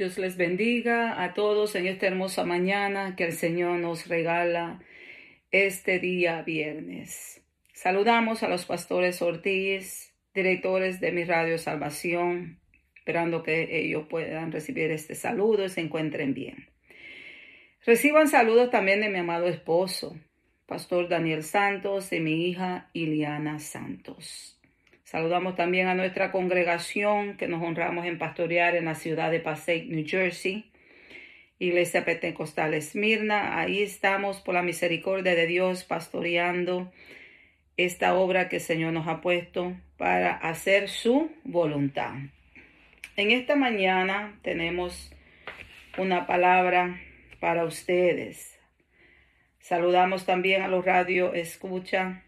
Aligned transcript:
Dios 0.00 0.16
les 0.16 0.38
bendiga 0.38 1.22
a 1.22 1.34
todos 1.34 1.74
en 1.74 1.86
esta 1.86 2.06
hermosa 2.06 2.46
mañana 2.46 3.16
que 3.16 3.24
el 3.24 3.34
Señor 3.34 3.80
nos 3.80 4.08
regala 4.08 4.80
este 5.50 5.98
día 5.98 6.40
viernes. 6.40 7.44
Saludamos 7.74 8.42
a 8.42 8.48
los 8.48 8.64
pastores 8.64 9.20
Ortiz, 9.20 10.14
directores 10.32 11.00
de 11.00 11.12
mi 11.12 11.24
radio 11.24 11.58
Salvación, 11.58 12.60
esperando 12.96 13.42
que 13.42 13.78
ellos 13.78 14.06
puedan 14.08 14.52
recibir 14.52 14.90
este 14.90 15.14
saludo 15.14 15.66
y 15.66 15.68
se 15.68 15.82
encuentren 15.82 16.32
bien. 16.32 16.70
Reciban 17.84 18.26
saludos 18.26 18.70
también 18.70 19.02
de 19.02 19.10
mi 19.10 19.18
amado 19.18 19.48
esposo, 19.48 20.16
Pastor 20.64 21.10
Daniel 21.10 21.42
Santos, 21.42 22.10
y 22.14 22.20
mi 22.20 22.48
hija 22.48 22.88
Iliana 22.94 23.58
Santos. 23.58 24.59
Saludamos 25.10 25.56
también 25.56 25.88
a 25.88 25.96
nuestra 25.96 26.30
congregación 26.30 27.36
que 27.36 27.48
nos 27.48 27.60
honramos 27.64 28.06
en 28.06 28.16
pastorear 28.16 28.76
en 28.76 28.84
la 28.84 28.94
ciudad 28.94 29.32
de 29.32 29.40
Passaic, 29.40 29.88
New 29.88 30.06
Jersey. 30.06 30.70
Iglesia 31.58 32.04
Pentecostal 32.04 32.74
Esmirna. 32.74 33.58
Ahí 33.58 33.82
estamos 33.82 34.40
por 34.40 34.54
la 34.54 34.62
misericordia 34.62 35.34
de 35.34 35.48
Dios 35.48 35.82
pastoreando 35.82 36.92
esta 37.76 38.14
obra 38.14 38.48
que 38.48 38.58
el 38.58 38.62
Señor 38.62 38.92
nos 38.92 39.08
ha 39.08 39.20
puesto 39.20 39.76
para 39.96 40.30
hacer 40.30 40.88
su 40.88 41.28
voluntad. 41.42 42.14
En 43.16 43.32
esta 43.32 43.56
mañana 43.56 44.38
tenemos 44.42 45.12
una 45.98 46.28
palabra 46.28 47.00
para 47.40 47.64
ustedes. 47.64 48.60
Saludamos 49.58 50.24
también 50.24 50.62
a 50.62 50.68
los 50.68 50.84
radio 50.84 51.34
escucha 51.34 52.22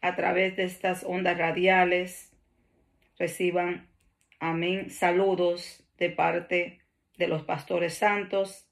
a 0.00 0.16
través 0.16 0.56
de 0.56 0.64
estas 0.64 1.04
ondas 1.04 1.36
radiales 1.36 2.32
reciban, 3.18 3.88
amén, 4.38 4.90
saludos 4.90 5.84
de 5.98 6.10
parte 6.10 6.80
de 7.16 7.28
los 7.28 7.42
pastores 7.42 7.94
santos 7.94 8.68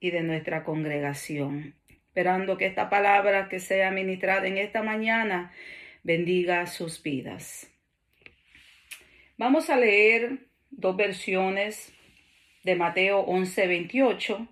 y 0.00 0.10
de 0.10 0.22
nuestra 0.22 0.64
congregación. 0.64 1.74
Esperando 2.06 2.56
que 2.56 2.66
esta 2.66 2.88
palabra 2.88 3.48
que 3.48 3.60
sea 3.60 3.90
ministrada 3.90 4.46
en 4.46 4.58
esta 4.58 4.82
mañana 4.82 5.52
bendiga 6.02 6.66
sus 6.66 7.02
vidas. 7.02 7.70
Vamos 9.36 9.70
a 9.70 9.76
leer 9.76 10.46
dos 10.70 10.96
versiones 10.96 11.92
de 12.64 12.74
Mateo 12.74 13.20
11, 13.20 13.66
28 13.66 14.48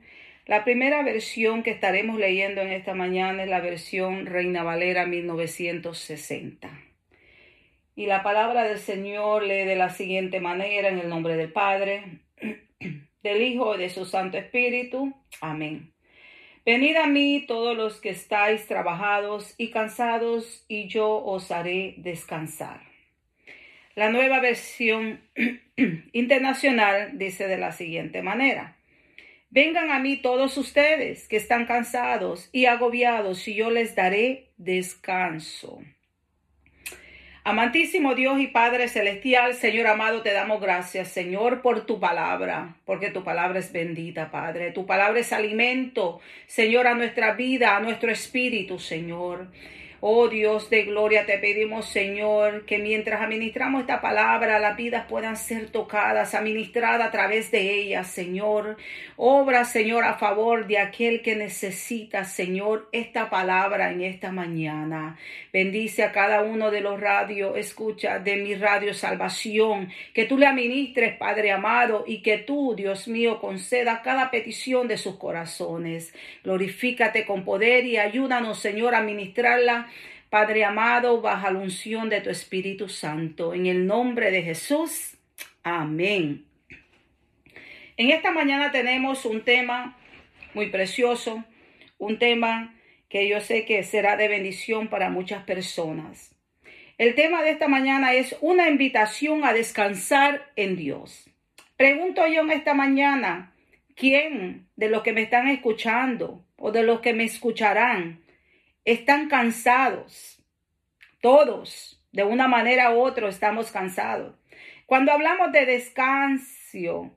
la 0.49 0.65
primera 0.65 1.03
versión 1.03 1.63
que 1.63 1.71
estaremos 1.71 2.19
leyendo 2.19 2.63
en 2.63 2.73
esta 2.73 2.95
mañana 2.95 3.43
es 3.43 3.51
la 3.51 3.61
versión 3.61 4.25
Reina 4.25 4.63
Valera 4.63 5.05
1960. 5.05 6.71
Y 7.95 8.07
la 8.07 8.23
palabra 8.23 8.63
del 8.63 8.79
Señor 8.79 9.43
lee 9.43 9.67
de 9.67 9.77
la 9.77 9.91
siguiente 9.91 10.41
manera 10.41 10.89
en 10.89 11.01
el 11.01 11.11
nombre 11.11 11.37
del 11.37 11.53
Padre, 11.53 12.23
del 13.23 13.43
Hijo 13.43 13.75
y 13.75 13.79
de 13.79 13.91
su 13.91 14.07
Santo 14.07 14.39
Espíritu. 14.39 15.15
Amén. 15.43 15.93
Venid 16.65 16.97
a 16.97 17.07
mí 17.07 17.45
todos 17.47 17.77
los 17.77 18.01
que 18.01 18.09
estáis 18.09 18.67
trabajados 18.67 19.55
y 19.59 19.71
cansados, 19.71 20.65
y 20.67 20.89
yo 20.89 21.11
os 21.11 21.51
haré 21.51 21.93
descansar. 21.99 22.81
La 23.95 24.09
nueva 24.09 24.41
versión 24.41 25.21
internacional 26.13 27.19
dice 27.19 27.49
de 27.49 27.59
la 27.59 27.73
siguiente 27.73 28.23
manera. 28.23 28.78
Vengan 29.51 29.91
a 29.91 29.99
mí 29.99 30.19
todos 30.19 30.59
ustedes 30.59 31.27
que 31.27 31.37
están 31.37 31.65
cansados 31.65 32.51
y 32.53 32.67
agobiados 32.67 33.49
y 33.49 33.55
yo 33.55 33.71
les 33.71 33.95
daré 33.95 34.51
descanso. 34.59 35.81
Amantísimo 37.45 38.15
Dios 38.15 38.41
y 38.41 38.49
Padre 38.49 38.89
Celestial, 38.89 39.55
Señor 39.55 39.87
amado, 39.87 40.21
te 40.21 40.35
damos 40.35 40.61
gracias, 40.61 41.09
Señor, 41.09 41.63
por 41.63 41.87
tu 41.87 41.99
palabra, 41.99 42.77
porque 42.85 43.09
tu 43.09 43.25
palabra 43.25 43.59
es 43.59 43.73
bendita, 43.73 44.31
Padre. 44.31 44.71
Tu 44.71 44.85
palabra 44.85 45.19
es 45.19 45.33
alimento, 45.33 46.21
Señor, 46.47 46.87
a 46.87 46.95
nuestra 46.95 47.33
vida, 47.33 47.75
a 47.75 47.81
nuestro 47.81 48.13
espíritu, 48.13 48.79
Señor. 48.79 49.51
Oh 50.01 50.29
Dios 50.29 50.70
de 50.70 50.85
gloria, 50.85 51.27
te 51.27 51.39
pedimos, 51.39 51.86
Señor, 51.86 52.64
que 52.67 52.79
mientras 52.79 53.20
administramos 53.20 53.81
esta 53.81 54.01
palabra, 54.01 54.61
las 54.61 54.77
vidas 54.77 55.07
puedan 55.09 55.36
ser 55.36 55.70
tocadas, 55.70 56.36
administradas 56.36 57.09
a 57.09 57.11
través 57.11 57.51
de 57.51 57.81
ellas, 57.81 58.07
Señor. 58.07 58.77
Obra, 59.17 59.64
Señor, 59.64 60.05
a 60.05 60.14
favor 60.14 60.69
de 60.69 60.79
aquel 60.79 61.20
que 61.20 61.35
necesita, 61.35 62.25
Señor, 62.25 62.89
esta 62.92 63.29
palabra 63.29 63.91
en 63.91 64.03
esta 64.03 64.31
mañana. 64.31 65.19
Bendice 65.53 66.05
a 66.05 66.13
cada 66.13 66.42
uno 66.42 66.70
de 66.70 66.81
los 66.81 67.01
radios, 67.01 67.57
escucha 67.57 68.20
de 68.20 68.37
mi 68.37 68.55
radio 68.55 68.95
salvación, 68.95 69.89
que 70.14 70.27
tú 70.27 70.39
le 70.39 70.47
administres, 70.47 71.17
Padre 71.17 71.51
amado, 71.51 72.05
y 72.07 72.23
que 72.23 72.39
tú, 72.39 72.77
Dios 72.77 73.08
mío, 73.08 73.41
conceda 73.41 74.03
cada 74.03 74.31
petición 74.31 74.87
de 74.87 74.97
sus 74.97 75.17
corazones. 75.17 76.14
Glorifícate 76.45 77.27
con 77.27 77.45
poder 77.45 77.85
y 77.85 77.97
ayúdanos, 77.97 78.61
Señor, 78.61 78.95
a 78.95 79.01
ministrarla 79.01 79.88
Padre 80.30 80.62
amado, 80.62 81.22
baja 81.22 81.50
la 81.50 81.58
unción 81.58 82.11
de 82.11 82.20
tu 82.20 82.28
Espíritu 82.28 82.90
Santo. 82.90 83.55
En 83.55 83.64
el 83.64 83.86
nombre 83.86 84.30
de 84.30 84.42
Jesús. 84.42 85.16
Amén. 85.62 86.44
En 87.96 88.11
esta 88.11 88.30
mañana 88.30 88.70
tenemos 88.70 89.24
un 89.24 89.42
tema 89.42 89.96
muy 90.52 90.68
precioso, 90.68 91.44
un 91.96 92.18
tema 92.18 92.74
que 93.08 93.27
yo 93.27 93.40
sé 93.40 93.64
que 93.64 93.83
será 93.83 94.18
de 94.18 94.28
bendición 94.28 94.89
para 94.89 95.08
muchas 95.08 95.44
personas. 95.44 96.34
El 96.98 97.14
tema 97.14 97.42
de 97.42 97.50
esta 97.50 97.68
mañana 97.68 98.12
es 98.12 98.36
una 98.42 98.68
invitación 98.68 99.45
a 99.45 99.55
descansar 99.55 100.50
en 100.56 100.77
Dios. 100.77 101.30
Pregunto 101.78 102.27
yo 102.27 102.42
en 102.42 102.50
esta 102.50 102.74
mañana, 102.74 103.55
¿quién 103.95 104.68
de 104.77 104.90
los 104.90 105.02
que 105.02 105.14
me 105.14 105.22
están 105.22 105.48
escuchando 105.48 106.45
o 106.56 106.70
de 106.70 106.83
los 106.83 107.00
que 107.00 107.14
me 107.14 107.24
escucharán 107.24 108.20
están 108.93 109.29
cansados. 109.29 110.43
Todos, 111.21 112.03
de 112.11 112.25
una 112.25 112.49
manera 112.49 112.95
u 112.95 113.01
otra, 113.01 113.29
estamos 113.29 113.71
cansados. 113.71 114.35
Cuando 114.87 115.13
hablamos 115.13 115.53
de 115.53 115.67
descanso, 115.67 117.15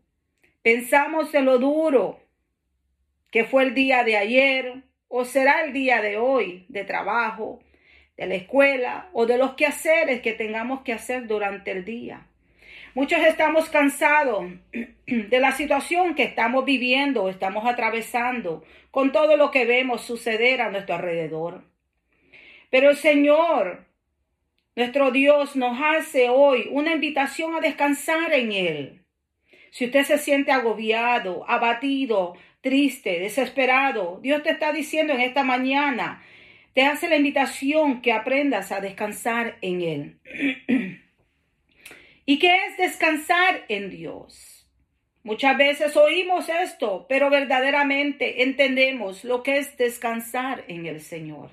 pensamos 0.62 1.34
en 1.34 1.46
lo 1.46 1.59
duro 1.59 2.20
que 3.32 3.46
fue 3.46 3.64
el 3.64 3.74
día 3.74 4.04
de 4.04 4.18
ayer 4.18 4.84
o 5.08 5.24
será 5.24 5.64
el 5.64 5.72
día 5.72 6.02
de 6.02 6.18
hoy 6.18 6.66
de 6.68 6.84
trabajo, 6.84 7.64
de 8.18 8.26
la 8.26 8.36
escuela 8.36 9.09
o 9.14 9.26
de 9.26 9.38
los 9.38 9.53
quehaceres 9.53 10.22
que 10.22 10.34
tengamos 10.34 10.82
que 10.82 10.92
hacer 10.92 11.26
durante 11.28 11.72
el 11.72 11.86
día. 11.86 12.28
Muchos 12.94 13.22
estamos 13.22 13.69
cansados 13.69 14.52
de 15.07 15.40
la 15.40 15.53
situación 15.53 16.13
que 16.13 16.24
estamos 16.24 16.66
viviendo, 16.66 17.29
estamos 17.29 17.66
atravesando 17.66 18.66
con 18.91 19.13
todo 19.13 19.38
lo 19.38 19.50
que 19.50 19.63
vemos 19.63 20.02
suceder 20.02 20.62
a 20.62 20.69
nuestro 20.69 20.96
alrededor. 20.96 21.63
Pero 22.69 22.90
el 22.90 22.97
Señor, 22.97 23.85
nuestro 24.75 25.12
Dios, 25.12 25.56
nos 25.56 25.79
hace 25.81 26.28
hoy 26.28 26.68
una 26.69 26.91
invitación 26.91 27.56
a 27.56 27.62
descansar 27.62 28.34
en 28.34 28.52
Él. 28.52 29.02
Si 29.69 29.85
usted 29.85 30.03
se 30.03 30.18
siente 30.18 30.52
agobiado, 30.52 31.50
abatido, 31.50 32.35
triste, 32.59 33.19
desesperado, 33.19 34.19
Dios 34.22 34.44
te 34.44 34.50
está 34.50 34.73
diciendo 34.73 35.13
en 35.13 35.22
esta 35.22 35.44
mañana, 35.44 36.22
te 36.73 36.84
hace 36.84 37.08
la 37.08 37.16
invitación 37.16 38.02
que 38.02 38.12
aprendas 38.12 38.73
a 38.73 38.81
descansar 38.81 39.58
en 39.62 39.81
Él. 39.81 40.19
¿Y 42.31 42.40
qué 42.40 42.56
es 42.66 42.78
descansar 42.78 43.66
en 43.68 43.90
Dios? 43.90 44.66
Muchas 45.22 45.58
veces 45.58 45.97
oímos 45.97 46.47
esto, 46.47 47.06
pero 47.09 47.30
verdaderamente 47.30 48.44
entendemos 48.44 49.25
lo 49.25 49.44
que 49.44 49.58
es 49.58 49.75
descansar 49.75 50.64
en 50.70 50.86
el 50.86 51.02
Señor. 51.02 51.50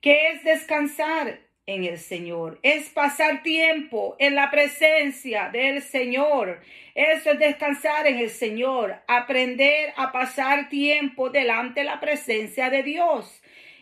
¿Qué 0.00 0.32
es 0.32 0.42
descansar 0.42 1.38
en 1.66 1.84
el 1.84 1.98
Señor? 1.98 2.58
Es 2.64 2.88
pasar 2.88 3.44
tiempo 3.44 4.16
en 4.18 4.34
la 4.34 4.50
presencia 4.50 5.50
del 5.50 5.82
Señor. 5.82 6.60
Eso 6.96 7.30
es 7.30 7.38
descansar 7.38 8.08
en 8.08 8.18
el 8.18 8.30
Señor, 8.30 8.96
aprender 9.06 9.92
a 9.96 10.10
pasar 10.10 10.68
tiempo 10.68 11.30
delante 11.30 11.82
de 11.82 11.86
la 11.86 12.00
presencia 12.00 12.70
de 12.70 12.82
Dios. 12.82 13.40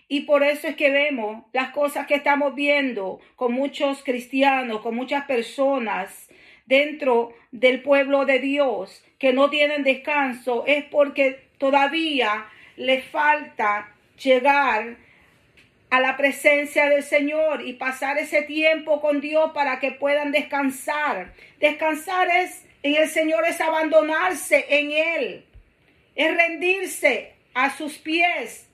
Y 0.09 0.23
por 0.23 0.43
eso 0.43 0.69
es 0.69 0.77
que 0.77 0.91
vemos 0.91 1.45
las 1.53 1.71
cosas 1.71 2.07
que 2.07 2.15
estamos 2.15 2.55
viendo 2.55 3.21
con 3.37 3.53
muchos 3.53 4.03
cristianos, 4.03 4.81
con 4.81 4.95
muchas 4.95 5.25
personas 5.25 6.29
dentro 6.67 7.35
del 7.51 7.83
pueblo 7.83 8.25
de 8.25 8.39
Dios 8.39 9.05
que 9.19 9.33
no 9.33 9.51
tienen 9.51 9.85
descanso. 9.85 10.65
Es 10.67 10.85
porque 10.85 11.49
todavía 11.59 12.47
les 12.77 13.05
falta 13.05 13.95
llegar 14.23 14.97
a 15.91 16.01
la 16.01 16.17
presencia 16.17 16.89
del 16.89 17.03
Señor 17.03 17.67
y 17.67 17.75
pasar 17.75 18.19
ese 18.19 18.43
tiempo 18.43 19.01
con 19.01 19.21
Dios 19.21 19.53
para 19.53 19.79
que 19.79 19.93
puedan 19.93 20.33
descansar. 20.33 21.35
Descansar 21.61 22.29
es 22.31 22.65
en 22.83 22.97
el 22.97 23.09
Señor 23.09 23.45
es 23.47 23.61
abandonarse 23.61 24.67
en 24.69 24.91
Él, 24.91 25.45
es 26.17 26.37
rendirse 26.37 27.35
a 27.55 27.71
sus 27.77 27.99
pies 27.99 28.69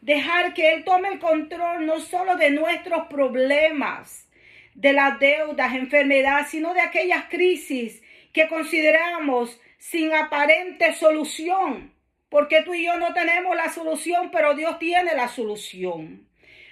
dejar 0.00 0.54
que 0.54 0.72
Él 0.72 0.84
tome 0.84 1.08
el 1.08 1.18
control 1.18 1.86
no 1.86 2.00
solo 2.00 2.36
de 2.36 2.50
nuestros 2.50 3.06
problemas, 3.08 4.28
de 4.74 4.92
las 4.92 5.18
deudas, 5.18 5.74
enfermedades, 5.74 6.48
sino 6.48 6.72
de 6.74 6.80
aquellas 6.80 7.24
crisis 7.24 8.02
que 8.32 8.48
consideramos 8.48 9.60
sin 9.78 10.12
aparente 10.14 10.94
solución, 10.94 11.92
porque 12.28 12.62
tú 12.62 12.74
y 12.74 12.84
yo 12.84 12.96
no 12.98 13.12
tenemos 13.12 13.56
la 13.56 13.70
solución, 13.70 14.30
pero 14.30 14.54
Dios 14.54 14.78
tiene 14.78 15.14
la 15.14 15.28
solución. 15.28 16.26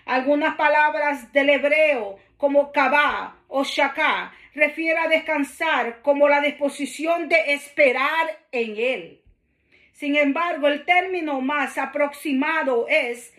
Algunas 0.07 0.57
palabras 0.57 1.33
del 1.33 1.51
hebreo 1.51 2.19
como 2.37 2.73
kabá 2.73 3.37
o 3.49 3.65
shaká 3.65 4.33
refiere 4.55 4.99
a 4.99 5.09
descansar 5.09 6.01
como 6.03 6.29
la 6.29 6.41
disposición 6.41 7.29
de 7.29 7.53
esperar 7.53 8.39
en 8.53 8.77
Él. 8.77 9.23
Sin 9.99 10.15
embargo, 10.15 10.69
el 10.69 10.85
término 10.85 11.41
más 11.41 11.77
aproximado 11.77 12.87
es 12.89 13.35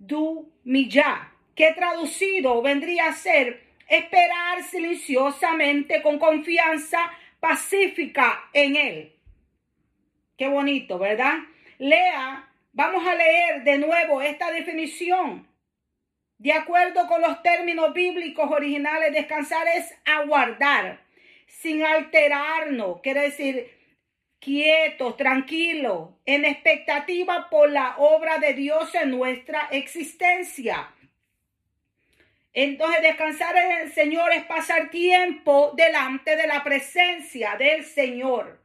du 0.00 0.52
miyá, 0.64 1.30
que 1.54 1.72
traducido 1.72 2.60
vendría 2.62 3.06
a 3.06 3.12
ser 3.12 3.62
esperar 3.86 4.64
silenciosamente 4.64 6.02
con 6.02 6.18
confianza 6.18 6.98
pacífica 7.38 8.42
en 8.52 8.74
Él. 8.74 9.12
Qué 10.36 10.48
bonito, 10.48 10.98
¿verdad? 10.98 11.34
Lea, 11.78 12.48
vamos 12.72 13.06
a 13.06 13.14
leer 13.14 13.62
de 13.62 13.78
nuevo 13.78 14.20
esta 14.20 14.50
definición. 14.50 15.46
De 16.38 16.52
acuerdo 16.52 17.06
con 17.06 17.20
los 17.20 17.40
términos 17.44 17.94
bíblicos 17.94 18.50
originales, 18.50 19.12
descansar 19.12 19.64
es 19.76 19.94
aguardar, 20.04 21.04
sin 21.46 21.84
alterarnos, 21.84 23.00
quiere 23.00 23.20
decir 23.20 23.79
quietos, 24.40 25.16
tranquilos, 25.16 26.08
en 26.24 26.44
expectativa 26.44 27.48
por 27.50 27.70
la 27.70 27.96
obra 27.98 28.38
de 28.38 28.54
Dios 28.54 28.94
en 28.94 29.10
nuestra 29.10 29.68
existencia. 29.70 30.88
Entonces 32.52 33.02
descansar 33.02 33.56
en 33.56 33.82
el 33.82 33.92
Señor 33.92 34.32
es 34.32 34.44
pasar 34.44 34.90
tiempo 34.90 35.72
delante 35.76 36.36
de 36.36 36.46
la 36.46 36.64
presencia 36.64 37.56
del 37.56 37.84
Señor. 37.84 38.58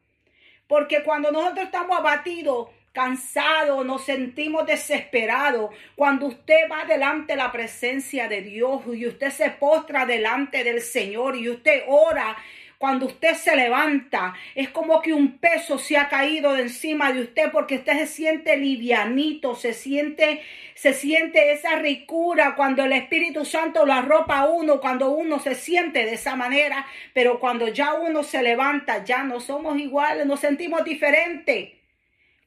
Porque 0.67 1.03
cuando 1.03 1.31
nosotros 1.31 1.65
estamos 1.65 1.99
abatidos, 1.99 2.69
cansado, 2.91 3.83
nos 3.83 4.05
sentimos 4.05 4.65
desesperados, 4.65 5.69
cuando 5.95 6.27
usted 6.27 6.69
va 6.71 6.85
delante 6.85 7.33
de 7.33 7.37
la 7.37 7.51
presencia 7.51 8.27
de 8.27 8.41
Dios 8.41 8.81
y 8.93 9.05
usted 9.05 9.29
se 9.29 9.51
postra 9.51 10.05
delante 10.05 10.63
del 10.63 10.81
Señor 10.81 11.35
y 11.35 11.49
usted 11.49 11.83
ora, 11.87 12.35
cuando 12.77 13.05
usted 13.05 13.35
se 13.35 13.55
levanta, 13.55 14.33
es 14.53 14.69
como 14.69 15.01
que 15.01 15.13
un 15.13 15.37
peso 15.37 15.77
se 15.77 15.97
ha 15.97 16.09
caído 16.09 16.53
de 16.53 16.63
encima 16.63 17.11
de 17.13 17.21
usted 17.21 17.51
porque 17.51 17.75
usted 17.75 17.97
se 17.99 18.07
siente 18.07 18.57
livianito, 18.57 19.55
se 19.55 19.73
siente, 19.73 20.41
se 20.75 20.93
siente 20.93 21.51
esa 21.51 21.77
ricura 21.77 22.55
cuando 22.55 22.83
el 22.83 22.93
Espíritu 22.93 23.45
Santo 23.45 23.85
lo 23.85 23.93
arropa 23.93 24.39
a 24.39 24.49
uno, 24.49 24.79
cuando 24.79 25.09
uno 25.09 25.39
se 25.39 25.55
siente 25.55 26.05
de 26.05 26.13
esa 26.13 26.35
manera, 26.35 26.85
pero 27.13 27.39
cuando 27.39 27.67
ya 27.67 27.93
uno 27.93 28.23
se 28.23 28.43
levanta, 28.43 29.03
ya 29.03 29.23
no 29.23 29.39
somos 29.39 29.79
iguales, 29.79 30.25
nos 30.25 30.39
sentimos 30.39 30.83
diferentes 30.83 31.69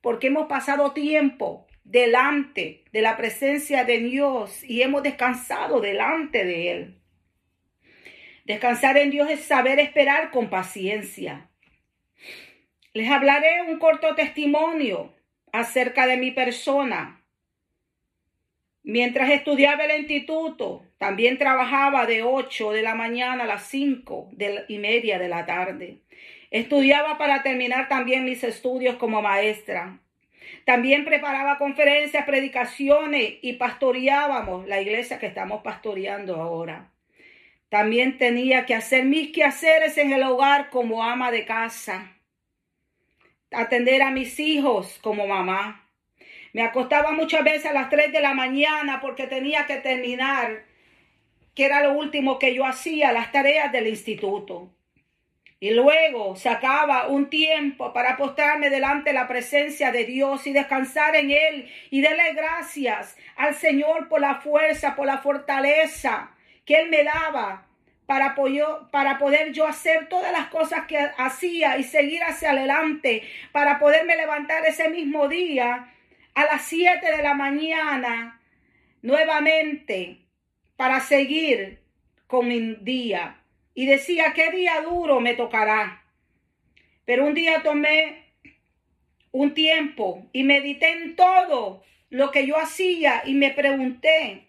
porque 0.00 0.28
hemos 0.28 0.46
pasado 0.46 0.92
tiempo 0.92 1.66
delante 1.84 2.84
de 2.92 3.02
la 3.02 3.16
presencia 3.16 3.84
de 3.84 3.98
Dios 3.98 4.62
y 4.62 4.82
hemos 4.82 5.02
descansado 5.02 5.80
delante 5.80 6.44
de 6.44 6.70
Él. 6.72 6.98
Descansar 8.48 8.96
en 8.96 9.10
Dios 9.10 9.28
es 9.28 9.44
saber 9.44 9.78
esperar 9.78 10.30
con 10.30 10.48
paciencia. 10.48 11.50
Les 12.94 13.10
hablaré 13.10 13.60
un 13.68 13.78
corto 13.78 14.14
testimonio 14.14 15.12
acerca 15.52 16.06
de 16.06 16.16
mi 16.16 16.30
persona. 16.30 17.22
Mientras 18.82 19.28
estudiaba 19.28 19.84
el 19.84 20.00
instituto, 20.00 20.82
también 20.96 21.36
trabajaba 21.36 22.06
de 22.06 22.22
8 22.22 22.72
de 22.72 22.80
la 22.80 22.94
mañana 22.94 23.44
a 23.44 23.46
las 23.46 23.66
5 23.66 24.30
y 24.66 24.78
media 24.78 25.18
de 25.18 25.28
la 25.28 25.44
tarde. 25.44 25.98
Estudiaba 26.50 27.18
para 27.18 27.42
terminar 27.42 27.90
también 27.90 28.24
mis 28.24 28.42
estudios 28.44 28.96
como 28.96 29.20
maestra. 29.20 30.00
También 30.64 31.04
preparaba 31.04 31.58
conferencias, 31.58 32.24
predicaciones 32.24 33.34
y 33.42 33.52
pastoreábamos 33.52 34.66
la 34.66 34.80
iglesia 34.80 35.18
que 35.18 35.26
estamos 35.26 35.62
pastoreando 35.62 36.36
ahora. 36.36 36.90
También 37.68 38.16
tenía 38.16 38.64
que 38.64 38.74
hacer 38.74 39.04
mis 39.04 39.30
quehaceres 39.30 39.98
en 39.98 40.12
el 40.12 40.22
hogar 40.22 40.70
como 40.70 41.04
ama 41.04 41.30
de 41.30 41.44
casa. 41.44 42.16
Atender 43.50 44.00
a 44.00 44.10
mis 44.10 44.40
hijos 44.40 44.98
como 45.02 45.26
mamá. 45.26 45.86
Me 46.54 46.62
acostaba 46.62 47.12
muchas 47.12 47.44
veces 47.44 47.66
a 47.66 47.74
las 47.74 47.90
3 47.90 48.10
de 48.10 48.22
la 48.22 48.32
mañana 48.32 49.00
porque 49.02 49.26
tenía 49.26 49.66
que 49.66 49.76
terminar, 49.76 50.64
que 51.54 51.66
era 51.66 51.82
lo 51.82 51.92
último 51.92 52.38
que 52.38 52.54
yo 52.54 52.64
hacía, 52.64 53.12
las 53.12 53.32
tareas 53.32 53.70
del 53.70 53.86
instituto. 53.86 54.70
Y 55.60 55.72
luego 55.72 56.36
sacaba 56.36 57.08
un 57.08 57.28
tiempo 57.28 57.92
para 57.92 58.16
postrarme 58.16 58.70
delante 58.70 59.10
de 59.10 59.14
la 59.14 59.28
presencia 59.28 59.92
de 59.92 60.04
Dios 60.04 60.46
y 60.46 60.52
descansar 60.52 61.16
en 61.16 61.32
Él 61.32 61.70
y 61.90 62.00
darle 62.00 62.32
gracias 62.32 63.16
al 63.36 63.54
Señor 63.54 64.08
por 64.08 64.20
la 64.20 64.36
fuerza, 64.36 64.96
por 64.96 65.06
la 65.06 65.18
fortaleza 65.18 66.30
que 66.68 66.78
Él 66.78 66.90
me 66.90 67.02
daba 67.02 67.66
para, 68.04 68.36
para 68.90 69.18
poder 69.18 69.52
yo 69.52 69.66
hacer 69.66 70.10
todas 70.10 70.30
las 70.32 70.48
cosas 70.48 70.86
que 70.86 70.98
hacía 70.98 71.78
y 71.78 71.82
seguir 71.82 72.22
hacia 72.22 72.50
adelante, 72.50 73.22
para 73.52 73.78
poderme 73.78 74.14
levantar 74.16 74.66
ese 74.66 74.90
mismo 74.90 75.28
día 75.28 75.94
a 76.34 76.44
las 76.44 76.62
7 76.66 77.10
de 77.10 77.22
la 77.22 77.32
mañana 77.32 78.38
nuevamente 79.00 80.18
para 80.76 81.00
seguir 81.00 81.80
con 82.26 82.48
mi 82.48 82.74
día 82.82 83.40
y 83.72 83.86
decía, 83.86 84.34
qué 84.34 84.50
día 84.50 84.82
duro 84.82 85.20
me 85.20 85.32
tocará. 85.32 86.04
Pero 87.06 87.24
un 87.24 87.32
día 87.32 87.62
tomé 87.62 88.26
un 89.32 89.54
tiempo 89.54 90.28
y 90.34 90.44
medité 90.44 90.90
en 90.90 91.16
todo 91.16 91.82
lo 92.10 92.30
que 92.30 92.46
yo 92.46 92.58
hacía 92.58 93.22
y 93.24 93.32
me 93.32 93.52
pregunté, 93.52 94.47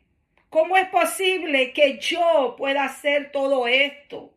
¿cómo 0.49 0.77
es 0.77 0.87
posible 0.89 1.73
que 1.73 1.97
yo 1.99 2.55
pueda 2.57 2.83
hacer 2.85 3.31
todo 3.31 3.67
esto? 3.67 4.33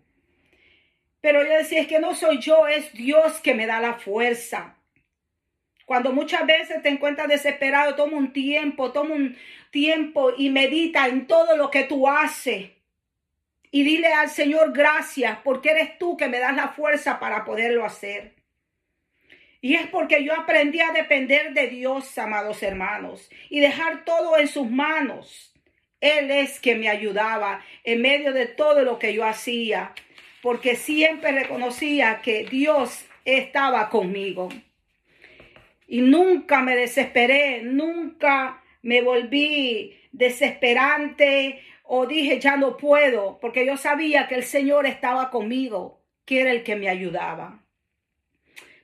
Pero 1.20 1.44
yo 1.44 1.50
decía, 1.50 1.81
es 1.81 1.87
que 1.87 2.00
no 2.00 2.14
soy 2.14 2.38
yo, 2.38 2.67
es 2.67 2.93
Dios 2.93 3.41
que 3.41 3.55
me 3.55 3.67
da 3.67 3.81
la 3.81 3.94
fuerza. 3.94 4.76
Cuando 5.87 6.12
muchas 6.12 6.47
veces 6.47 6.82
te 6.82 6.88
encuentras 6.88 7.29
desesperado, 7.29 7.94
toma 7.94 8.17
un 8.17 8.32
tiempo, 8.32 8.93
toma 8.93 9.14
un 9.14 9.37
tiempo 9.70 10.32
y 10.37 10.50
medita 10.50 11.06
en 11.06 11.26
todo 11.26 11.56
lo 11.56 11.70
que 11.70 11.85
tú 11.85 12.09
haces 12.09 12.70
y 13.75 13.85
dile 13.85 14.09
al 14.09 14.29
Señor 14.29 14.73
gracias 14.73 15.38
porque 15.43 15.70
eres 15.70 15.99
tú 15.99 16.17
que 16.17 16.29
me 16.29 16.38
das 16.38 16.55
la 16.55 16.69
fuerza 16.69 17.19
para 17.19 17.45
poderlo 17.45 17.85
hacer. 17.85 18.35
Y 19.62 19.75
es 19.75 19.87
porque 19.87 20.23
yo 20.23 20.35
aprendí 20.35 20.81
a 20.81 20.92
depender 20.92 21.54
de 21.54 21.69
Dios, 21.69 22.19
amados 22.19 22.62
hermanos, 22.62 23.31
y 23.49 23.61
dejar 23.61 24.04
todo 24.04 24.38
en 24.38 24.49
sus 24.49 24.71
manos. 24.71 25.51
Él 26.02 26.32
es 26.32 26.59
que 26.59 26.75
me 26.75 26.88
ayudaba 26.88 27.64
en 27.85 28.02
medio 28.02 28.32
de 28.32 28.47
todo 28.47 28.82
lo 28.82 28.99
que 28.99 29.14
yo 29.14 29.25
hacía, 29.25 29.92
porque 30.42 30.75
siempre 30.75 31.30
reconocía 31.30 32.21
que 32.23 32.44
Dios 32.44 33.06
estaba 33.25 33.88
conmigo. 33.88 34.49
Y 35.87 36.00
nunca 36.00 36.61
me 36.61 36.75
desesperé, 36.75 37.62
nunca 37.62 38.64
me 38.82 39.00
volví 39.00 39.97
desesperante 40.11 41.62
o 41.85 42.06
dije 42.06 42.40
ya 42.40 42.56
no 42.56 42.76
puedo, 42.76 43.38
porque 43.40 43.64
yo 43.64 43.76
sabía 43.76 44.26
que 44.26 44.35
el 44.35 44.42
Señor 44.42 44.87
estaba 44.87 45.30
conmigo, 45.30 46.02
que 46.25 46.40
era 46.40 46.50
el 46.50 46.64
que 46.64 46.75
me 46.75 46.88
ayudaba. 46.88 47.62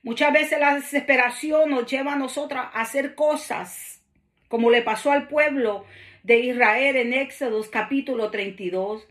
Muchas 0.03 0.31
veces 0.31 0.57
la 0.57 0.75
desesperación 0.75 1.71
nos 1.71 1.85
lleva 1.85 2.13
a 2.13 2.17
nosotros 2.17 2.61
a 2.61 2.79
hacer 2.79 3.13
cosas, 3.13 4.01
como 4.47 4.71
le 4.71 4.81
pasó 4.81 5.11
al 5.11 5.27
pueblo 5.27 5.85
de 6.23 6.39
Israel 6.39 6.95
en 6.95 7.13
Éxodo 7.13 7.63
capítulo 7.69 8.29
32. 8.29 9.07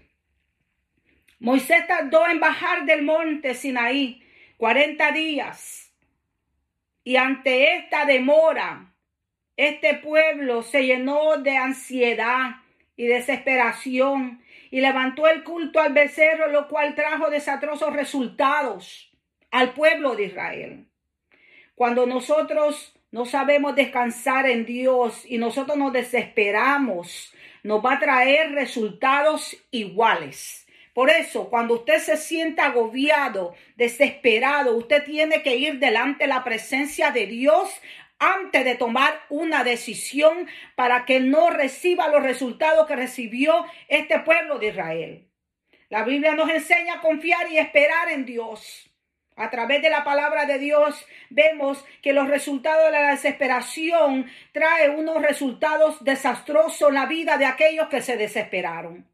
Moisés 1.41 1.87
tardó 1.87 2.27
en 2.27 2.41
bajar 2.41 2.85
del 2.85 3.03
monte 3.03 3.55
Sinaí 3.55 4.23
40 4.57 5.13
días. 5.13 5.93
Y 7.05 7.17
ante 7.17 7.77
esta 7.77 8.05
demora, 8.05 8.93
este 9.57 9.95
pueblo 9.95 10.63
se 10.63 10.85
llenó 10.85 11.39
de 11.39 11.57
ansiedad 11.57 12.57
y 12.97 13.07
desesperación 13.07 14.43
y 14.71 14.81
levantó 14.81 15.29
el 15.29 15.45
culto 15.45 15.81
al 15.81 15.93
becerro, 15.93 16.49
lo 16.49 16.69
cual 16.69 16.95
trajo 16.95 17.31
desastrosos 17.31 17.93
resultados 17.93 19.11
al 19.51 19.73
pueblo 19.73 20.15
de 20.17 20.25
Israel. 20.25 20.87
Cuando 21.75 22.07
nosotros 22.07 22.98
no 23.11 23.25
sabemos 23.25 23.75
descansar 23.75 24.47
en 24.47 24.67
Dios 24.67 25.25
y 25.27 25.39
nosotros 25.39 25.79
nos 25.79 25.93
desesperamos, 25.93 27.33
nos 27.63 27.85
va 27.85 27.95
a 27.95 27.99
traer 27.99 28.53
resultados 28.53 29.57
iguales. 29.71 30.67
Por 30.93 31.11
eso, 31.11 31.49
cuando 31.49 31.75
usted 31.75 31.99
se 31.99 32.17
sienta 32.17 32.67
agobiado, 32.67 33.55
desesperado, 33.77 34.77
usted 34.77 35.05
tiene 35.05 35.43
que 35.43 35.57
ir 35.57 35.79
delante 35.79 36.25
de 36.25 36.29
la 36.29 36.45
presencia 36.45 37.11
de 37.11 37.27
Dios 37.27 37.71
antes 38.19 38.65
de 38.65 38.75
tomar 38.75 39.21
una 39.29 39.65
decisión 39.65 40.49
para 40.75 41.05
que 41.05 41.21
no 41.21 41.51
reciba 41.51 42.09
los 42.09 42.23
resultados 42.23 42.87
que 42.87 42.97
recibió 42.97 43.65
este 43.87 44.19
pueblo 44.21 44.59
de 44.59 44.69
Israel. 44.69 45.29
La 45.89 46.03
Biblia 46.03 46.35
nos 46.35 46.51
enseña 46.51 46.95
a 46.95 47.01
confiar 47.01 47.51
y 47.51 47.59
esperar 47.59 48.11
en 48.11 48.27
Dios. 48.27 48.88
A 49.39 49.51
través 49.51 49.81
de 49.83 49.89
la 49.89 50.05
palabra 50.05 50.45
de 50.47 50.59
Dios 50.59 51.07
vemos 51.31 51.85
que 52.03 52.13
los 52.13 52.29
resultados 52.29 52.87
de 52.87 52.93
la 52.93 53.11
desesperación 53.11 54.31
trae 54.53 54.91
unos 54.91 55.23
resultados 55.23 56.03
desastrosos 56.05 56.89
en 56.89 56.95
la 56.95 57.07
vida 57.07 57.39
de 57.39 57.47
aquellos 57.47 57.89
que 57.89 58.03
se 58.03 58.17
desesperaron. 58.17 59.07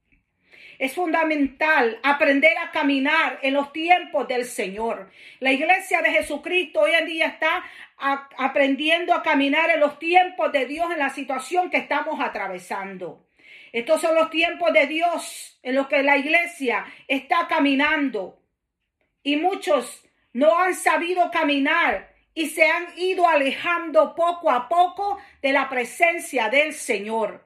Es 0.79 0.95
fundamental 0.95 2.01
aprender 2.03 2.57
a 2.59 2.73
caminar 2.73 3.39
en 3.43 3.55
los 3.55 3.73
tiempos 3.73 4.27
del 4.27 4.45
Señor. 4.45 5.11
La 5.39 5.53
iglesia 5.53 6.03
de 6.03 6.11
Jesucristo 6.11 6.81
hoy 6.81 6.93
en 6.93 7.07
día 7.07 7.27
está 7.27 7.63
aprendiendo 7.97 9.15
a 9.15 9.23
caminar 9.23 9.71
en 9.71 9.81
los 9.81 9.99
tiempos 9.99 10.51
de 10.53 10.67
Dios 10.67 10.91
en 10.91 10.99
la 10.99 11.11
situación 11.11 11.71
que 11.71 11.77
estamos 11.77 12.21
atravesando. 12.21 13.25
Estos 13.73 14.01
son 14.01 14.15
los 14.15 14.31
tiempos 14.31 14.73
de 14.73 14.87
Dios 14.87 15.59
en 15.63 15.75
los 15.75 15.87
que 15.87 16.03
la 16.03 16.17
iglesia 16.17 16.87
está 17.09 17.47
caminando. 17.49 18.41
Y 19.23 19.37
muchos 19.37 20.04
no 20.35 20.59
han 20.59 20.75
sabido 20.75 21.31
caminar 21.31 22.13
y 22.35 22.51
se 22.51 22.65
han 22.69 22.87
ido 22.99 23.27
alejando 23.27 24.15
poco 24.15 24.51
a 24.51 24.69
poco 24.69 25.19
de 25.41 25.53
la 25.53 25.71
presencia 25.71 26.51
del 26.51 26.75
Señor 26.75 27.45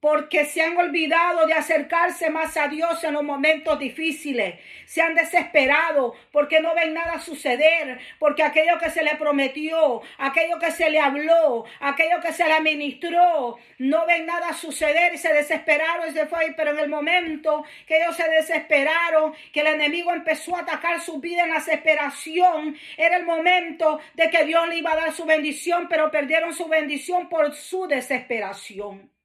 porque 0.00 0.44
se 0.44 0.62
han 0.62 0.76
olvidado 0.76 1.46
de 1.46 1.54
acercarse 1.54 2.30
más 2.30 2.56
a 2.56 2.68
Dios 2.68 3.02
en 3.02 3.14
los 3.14 3.24
momentos 3.24 3.78
difíciles. 3.78 4.60
Se 4.84 5.00
han 5.00 5.14
desesperado 5.14 6.14
porque 6.32 6.60
no 6.60 6.74
ven 6.74 6.94
nada 6.94 7.18
suceder, 7.18 7.98
porque 8.18 8.42
aquello 8.42 8.78
que 8.78 8.90
se 8.90 9.02
le 9.02 9.16
prometió, 9.16 10.02
aquello 10.18 10.58
que 10.58 10.70
se 10.70 10.90
le 10.90 11.00
habló, 11.00 11.64
aquello 11.80 12.20
que 12.20 12.32
se 12.32 12.44
le 12.44 12.52
administró, 12.52 13.56
no 13.78 14.06
ven 14.06 14.26
nada 14.26 14.52
suceder 14.52 15.14
y 15.14 15.18
se 15.18 15.32
desesperaron 15.32 16.08
y 16.08 16.12
se 16.12 16.26
fue. 16.26 16.54
Pero 16.56 16.72
en 16.72 16.78
el 16.78 16.88
momento 16.88 17.64
que 17.86 17.96
ellos 17.96 18.16
se 18.16 18.28
desesperaron, 18.28 19.34
que 19.52 19.60
el 19.60 19.68
enemigo 19.68 20.12
empezó 20.12 20.56
a 20.56 20.60
atacar 20.60 21.00
su 21.00 21.20
vida 21.20 21.44
en 21.44 21.50
la 21.50 21.56
desesperación, 21.56 22.76
era 22.96 23.16
el 23.16 23.24
momento 23.24 24.00
de 24.14 24.30
que 24.30 24.44
Dios 24.44 24.68
le 24.68 24.76
iba 24.76 24.92
a 24.92 24.96
dar 24.96 25.12
su 25.12 25.24
bendición, 25.24 25.88
pero 25.88 26.10
perdieron 26.10 26.54
su 26.54 26.68
bendición 26.68 27.28
por 27.28 27.54
su 27.54 27.86
desesperación. 27.86 29.15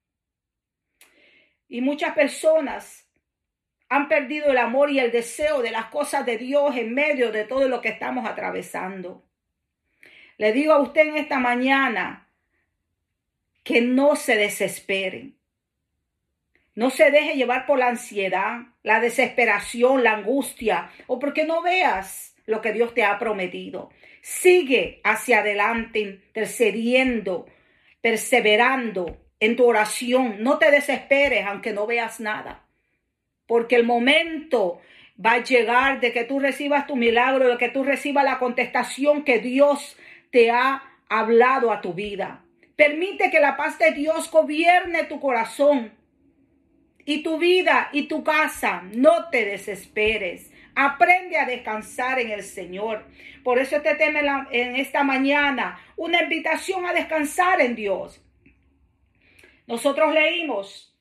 Y 1.72 1.80
muchas 1.80 2.12
personas 2.12 3.08
han 3.88 4.06
perdido 4.06 4.50
el 4.50 4.58
amor 4.58 4.90
y 4.90 4.98
el 4.98 5.10
deseo 5.10 5.62
de 5.62 5.70
las 5.70 5.86
cosas 5.86 6.26
de 6.26 6.36
Dios 6.36 6.76
en 6.76 6.92
medio 6.92 7.32
de 7.32 7.44
todo 7.44 7.66
lo 7.66 7.80
que 7.80 7.88
estamos 7.88 8.28
atravesando. 8.28 9.24
Le 10.36 10.52
digo 10.52 10.74
a 10.74 10.82
usted 10.82 11.08
en 11.08 11.16
esta 11.16 11.38
mañana 11.38 12.28
que 13.64 13.80
no 13.80 14.16
se 14.16 14.36
desesperen. 14.36 15.38
No 16.74 16.90
se 16.90 17.10
deje 17.10 17.36
llevar 17.36 17.64
por 17.64 17.78
la 17.78 17.88
ansiedad, 17.88 18.66
la 18.82 19.00
desesperación, 19.00 20.04
la 20.04 20.12
angustia 20.12 20.90
o 21.06 21.18
porque 21.18 21.46
no 21.46 21.62
veas 21.62 22.36
lo 22.44 22.60
que 22.60 22.74
Dios 22.74 22.92
te 22.92 23.02
ha 23.02 23.18
prometido. 23.18 23.88
Sigue 24.20 25.00
hacia 25.04 25.38
adelante, 25.38 26.00
intercediendo, 26.00 27.46
perseverando, 28.02 29.21
en 29.42 29.56
tu 29.56 29.64
oración. 29.66 30.36
No 30.38 30.58
te 30.58 30.70
desesperes 30.70 31.44
aunque 31.46 31.72
no 31.72 31.84
veas 31.84 32.20
nada. 32.20 32.62
Porque 33.48 33.74
el 33.74 33.84
momento 33.84 34.80
va 35.24 35.32
a 35.32 35.42
llegar 35.42 35.98
de 35.98 36.12
que 36.12 36.22
tú 36.22 36.38
recibas 36.38 36.86
tu 36.86 36.94
milagro, 36.94 37.48
de 37.48 37.58
que 37.58 37.68
tú 37.68 37.82
recibas 37.82 38.24
la 38.24 38.38
contestación 38.38 39.24
que 39.24 39.40
Dios 39.40 39.96
te 40.30 40.52
ha 40.52 40.84
hablado 41.08 41.72
a 41.72 41.80
tu 41.80 41.92
vida. 41.92 42.44
Permite 42.76 43.32
que 43.32 43.40
la 43.40 43.56
paz 43.56 43.80
de 43.80 43.90
Dios 43.90 44.30
gobierne 44.30 45.04
tu 45.04 45.18
corazón 45.18 45.92
y 47.04 47.24
tu 47.24 47.38
vida 47.38 47.88
y 47.92 48.02
tu 48.04 48.22
casa. 48.22 48.84
No 48.94 49.28
te 49.28 49.44
desesperes. 49.44 50.52
Aprende 50.76 51.36
a 51.36 51.46
descansar 51.46 52.20
en 52.20 52.30
el 52.30 52.44
Señor. 52.44 53.06
Por 53.42 53.58
eso 53.58 53.82
te 53.82 53.96
teme 53.96 54.20
en 54.52 54.76
esta 54.76 55.02
mañana 55.02 55.80
una 55.96 56.22
invitación 56.22 56.86
a 56.86 56.92
descansar 56.92 57.60
en 57.60 57.74
Dios. 57.74 58.22
Nosotros 59.66 60.12
leímos 60.12 60.92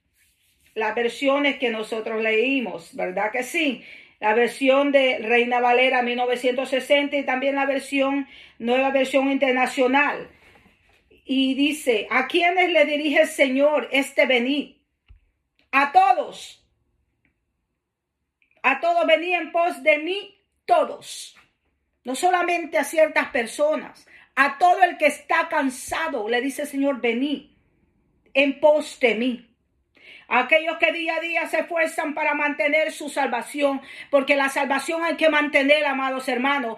las 0.73 0.95
versiones 0.95 1.57
que 1.57 1.69
nosotros 1.69 2.21
leímos, 2.21 2.95
¿verdad 2.95 3.31
que 3.31 3.43
sí? 3.43 3.83
La 4.19 4.33
versión 4.33 4.91
de 4.91 5.17
Reina 5.19 5.59
Valera 5.59 6.01
1960 6.03 7.17
y 7.17 7.25
también 7.25 7.55
la 7.55 7.65
versión, 7.65 8.27
nueva 8.59 8.91
versión 8.91 9.31
internacional. 9.31 10.29
Y 11.25 11.55
dice, 11.55 12.07
¿a 12.09 12.27
quiénes 12.27 12.71
le 12.71 12.85
dirige 12.85 13.21
el 13.21 13.27
Señor 13.27 13.89
este 13.91 14.25
venid? 14.25 14.75
A 15.71 15.91
todos. 15.91 16.63
A 18.63 18.79
todos 18.79 19.05
venid 19.07 19.33
en 19.33 19.51
pos 19.51 19.81
de 19.81 19.97
mí, 19.97 20.37
todos. 20.65 21.35
No 22.03 22.15
solamente 22.15 22.77
a 22.77 22.83
ciertas 22.83 23.29
personas, 23.29 24.07
a 24.35 24.57
todo 24.57 24.83
el 24.83 24.97
que 24.97 25.07
está 25.07 25.49
cansado, 25.49 26.29
le 26.29 26.41
dice 26.41 26.63
el 26.63 26.67
Señor, 26.67 27.01
venid 27.01 27.50
en 28.33 28.59
pos 28.59 28.99
de 28.99 29.15
mí. 29.15 29.47
Aquellos 30.33 30.77
que 30.77 30.93
día 30.93 31.15
a 31.17 31.19
día 31.19 31.47
se 31.47 31.59
esfuerzan 31.59 32.13
para 32.13 32.33
mantener 32.33 32.93
su 32.93 33.09
salvación, 33.09 33.81
porque 34.09 34.37
la 34.37 34.47
salvación 34.47 35.03
hay 35.03 35.17
que 35.17 35.29
mantener, 35.29 35.85
amados 35.85 36.29
hermanos. 36.29 36.77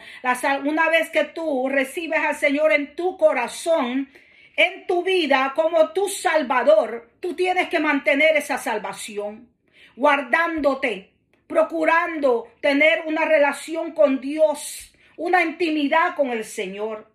una 0.65 0.89
vez 0.89 1.11
que 1.11 1.25
tú 1.25 1.69
recibes 1.69 2.19
al 2.19 2.35
Señor 2.35 2.73
en 2.73 2.95
tu 2.95 3.15
corazón, 3.15 4.09
en 4.55 4.87
tu 4.87 5.03
vida 5.03 5.53
como 5.55 5.89
tu 5.91 6.09
Salvador, 6.09 7.11
tú 7.19 7.35
tienes 7.35 7.69
que 7.69 7.79
mantener 7.79 8.35
esa 8.37 8.57
salvación, 8.57 9.49
guardándote, 9.95 11.11
procurando 11.45 12.47
tener 12.59 13.03
una 13.05 13.25
relación 13.25 13.91
con 13.91 14.19
Dios, 14.19 14.95
una 15.15 15.43
intimidad 15.43 16.15
con 16.15 16.31
el 16.31 16.43
Señor. 16.43 17.12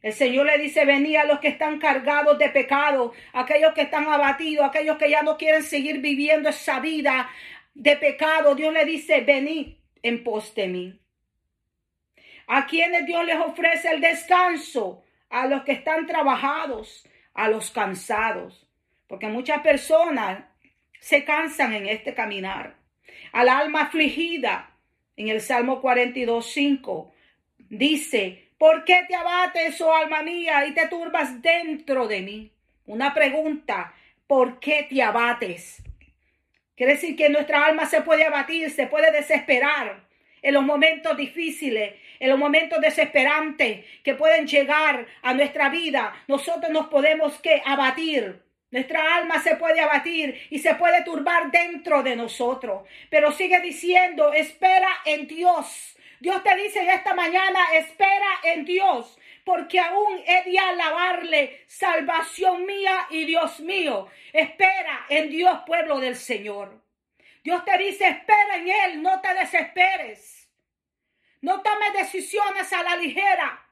El 0.00 0.12
Señor 0.12 0.46
le 0.46 0.58
dice, 0.58 0.84
venid 0.84 1.16
a 1.16 1.24
los 1.24 1.40
que 1.40 1.48
están 1.48 1.78
cargados 1.78 2.38
de 2.38 2.48
pecado, 2.50 3.12
aquellos 3.32 3.72
que 3.74 3.82
están 3.82 4.06
abatidos, 4.06 4.66
aquellos 4.66 4.96
que 4.96 5.10
ya 5.10 5.22
no 5.22 5.36
quieren 5.36 5.62
seguir 5.62 6.00
viviendo 6.00 6.48
esa 6.48 6.78
vida 6.78 7.28
de 7.74 7.96
pecado. 7.96 8.54
Dios 8.54 8.72
le 8.72 8.84
dice, 8.84 9.22
venid 9.22 9.74
en 10.02 10.22
pos 10.22 10.54
de 10.54 10.68
mí. 10.68 11.00
A 12.46 12.66
quienes 12.66 13.06
Dios 13.06 13.24
les 13.26 13.38
ofrece 13.38 13.90
el 13.90 14.00
descanso, 14.00 15.04
a 15.30 15.46
los 15.46 15.64
que 15.64 15.72
están 15.72 16.06
trabajados, 16.06 17.06
a 17.34 17.48
los 17.48 17.70
cansados. 17.70 18.66
Porque 19.06 19.26
muchas 19.26 19.60
personas 19.62 20.44
se 21.00 21.24
cansan 21.24 21.72
en 21.74 21.86
este 21.86 22.14
caminar. 22.14 22.76
Al 23.32 23.48
alma 23.48 23.82
afligida, 23.82 24.70
en 25.16 25.28
el 25.28 25.40
Salmo 25.40 25.80
42, 25.80 26.46
5, 26.46 27.12
dice, 27.68 28.47
¿Por 28.58 28.84
qué 28.84 29.04
te 29.06 29.14
abates, 29.14 29.80
oh 29.80 29.94
alma 29.94 30.24
mía, 30.24 30.66
y 30.66 30.74
te 30.74 30.88
turbas 30.88 31.40
dentro 31.40 32.08
de 32.08 32.22
mí? 32.22 32.50
Una 32.86 33.14
pregunta, 33.14 33.94
¿por 34.26 34.58
qué 34.58 34.84
te 34.90 35.00
abates? 35.00 35.80
Quiere 36.76 36.94
decir 36.94 37.14
que 37.14 37.28
nuestra 37.28 37.66
alma 37.66 37.86
se 37.86 38.02
puede 38.02 38.24
abatir, 38.24 38.68
se 38.72 38.88
puede 38.88 39.12
desesperar 39.12 40.00
en 40.42 40.54
los 40.54 40.64
momentos 40.64 41.16
difíciles, 41.16 41.94
en 42.18 42.30
los 42.30 42.38
momentos 42.38 42.80
desesperantes 42.80 43.84
que 44.02 44.14
pueden 44.14 44.48
llegar 44.48 45.06
a 45.22 45.34
nuestra 45.34 45.68
vida. 45.68 46.12
Nosotros 46.26 46.72
nos 46.72 46.88
podemos 46.88 47.38
que 47.40 47.62
abatir. 47.64 48.42
Nuestra 48.72 49.14
alma 49.14 49.40
se 49.40 49.54
puede 49.54 49.80
abatir 49.80 50.36
y 50.50 50.58
se 50.58 50.74
puede 50.74 51.04
turbar 51.04 51.52
dentro 51.52 52.02
de 52.02 52.16
nosotros. 52.16 52.82
Pero 53.08 53.30
sigue 53.30 53.60
diciendo, 53.60 54.32
espera 54.32 54.88
en 55.04 55.28
Dios 55.28 55.96
Dios 56.20 56.42
te 56.42 56.56
dice 56.56 56.80
esta 56.92 57.14
mañana, 57.14 57.60
espera 57.74 58.40
en 58.42 58.64
Dios, 58.64 59.18
porque 59.44 59.78
aún 59.78 60.22
he 60.26 60.50
de 60.50 60.58
alabarle, 60.58 61.64
salvación 61.66 62.66
mía 62.66 63.06
y 63.10 63.24
Dios 63.24 63.60
mío. 63.60 64.08
Espera 64.32 65.06
en 65.08 65.30
Dios, 65.30 65.60
pueblo 65.64 66.00
del 66.00 66.16
Señor. 66.16 66.82
Dios 67.44 67.64
te 67.64 67.78
dice, 67.78 68.08
espera 68.08 68.56
en 68.56 68.68
Él, 68.68 69.02
no 69.02 69.20
te 69.20 69.32
desesperes. 69.34 70.48
No 71.40 71.62
tomes 71.62 71.92
decisiones 71.92 72.72
a 72.72 72.82
la 72.82 72.96
ligera. 72.96 73.67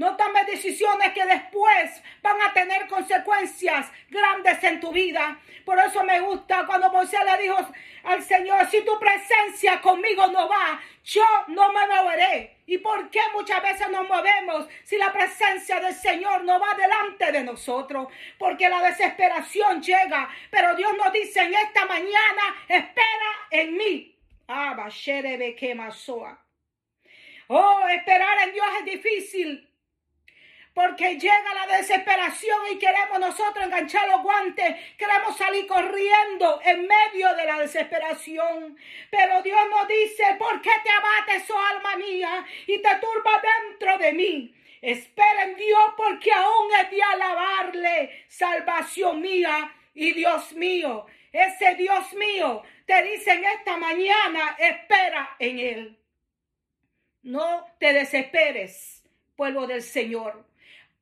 No 0.00 0.16
tomes 0.16 0.46
decisiones 0.46 1.12
que 1.12 1.26
después 1.26 2.02
van 2.22 2.40
a 2.40 2.54
tener 2.54 2.88
consecuencias 2.88 3.86
grandes 4.08 4.64
en 4.64 4.80
tu 4.80 4.90
vida. 4.92 5.38
Por 5.62 5.78
eso 5.78 6.02
me 6.04 6.20
gusta 6.20 6.64
cuando 6.64 6.90
Moisés 6.90 7.20
le 7.22 7.42
dijo 7.42 7.58
al 8.04 8.22
Señor, 8.22 8.66
si 8.70 8.82
tu 8.82 8.98
presencia 8.98 9.78
conmigo 9.82 10.26
no 10.28 10.48
va, 10.48 10.80
yo 11.04 11.22
no 11.48 11.70
me 11.74 11.86
moveré. 11.86 12.60
¿Y 12.64 12.78
por 12.78 13.10
qué 13.10 13.20
muchas 13.34 13.62
veces 13.62 13.90
nos 13.90 14.08
movemos 14.08 14.66
si 14.84 14.96
la 14.96 15.12
presencia 15.12 15.78
del 15.80 15.92
Señor 15.92 16.44
no 16.44 16.58
va 16.58 16.72
delante 16.72 17.30
de 17.30 17.44
nosotros? 17.44 18.08
Porque 18.38 18.70
la 18.70 18.80
desesperación 18.80 19.82
llega. 19.82 20.30
Pero 20.50 20.76
Dios 20.76 20.96
nos 20.96 21.12
dice 21.12 21.42
en 21.42 21.54
esta 21.54 21.84
mañana, 21.84 22.56
espera 22.66 23.32
en 23.50 23.76
mí. 23.76 24.16
Ah, 24.48 24.72
Oh, 27.48 27.86
esperar 27.88 28.48
en 28.48 28.54
Dios 28.54 28.66
es 28.78 28.84
difícil. 28.86 29.69
Porque 30.72 31.18
llega 31.18 31.54
la 31.54 31.76
desesperación 31.76 32.58
y 32.72 32.78
queremos 32.78 33.18
nosotros 33.18 33.64
enganchar 33.64 34.08
los 34.08 34.22
guantes, 34.22 34.76
queremos 34.96 35.36
salir 35.36 35.66
corriendo 35.66 36.60
en 36.64 36.86
medio 36.86 37.34
de 37.34 37.44
la 37.44 37.58
desesperación. 37.58 38.76
Pero 39.10 39.42
Dios 39.42 39.60
nos 39.70 39.88
dice, 39.88 40.24
¿por 40.38 40.60
qué 40.60 40.70
te 40.82 40.90
abates, 40.90 41.50
oh 41.50 41.58
alma 41.58 41.96
mía, 41.96 42.46
y 42.66 42.78
te 42.80 42.88
turba 43.00 43.42
dentro 43.68 43.98
de 43.98 44.12
mí? 44.12 44.54
Espera 44.80 45.44
en 45.44 45.56
Dios 45.56 45.94
porque 45.96 46.32
aún 46.32 46.68
es 46.80 46.90
de 46.90 47.02
alabarle, 47.02 48.24
salvación 48.28 49.20
mía 49.20 49.74
y 49.92 50.12
Dios 50.12 50.52
mío. 50.52 51.06
Ese 51.32 51.74
Dios 51.74 52.12
mío 52.14 52.62
te 52.86 53.02
dice 53.02 53.32
en 53.32 53.44
esta 53.44 53.76
mañana, 53.76 54.56
espera 54.58 55.36
en 55.38 55.58
Él. 55.58 55.98
No 57.22 57.66
te 57.78 57.92
desesperes, 57.92 59.04
pueblo 59.36 59.66
del 59.66 59.82
Señor. 59.82 60.49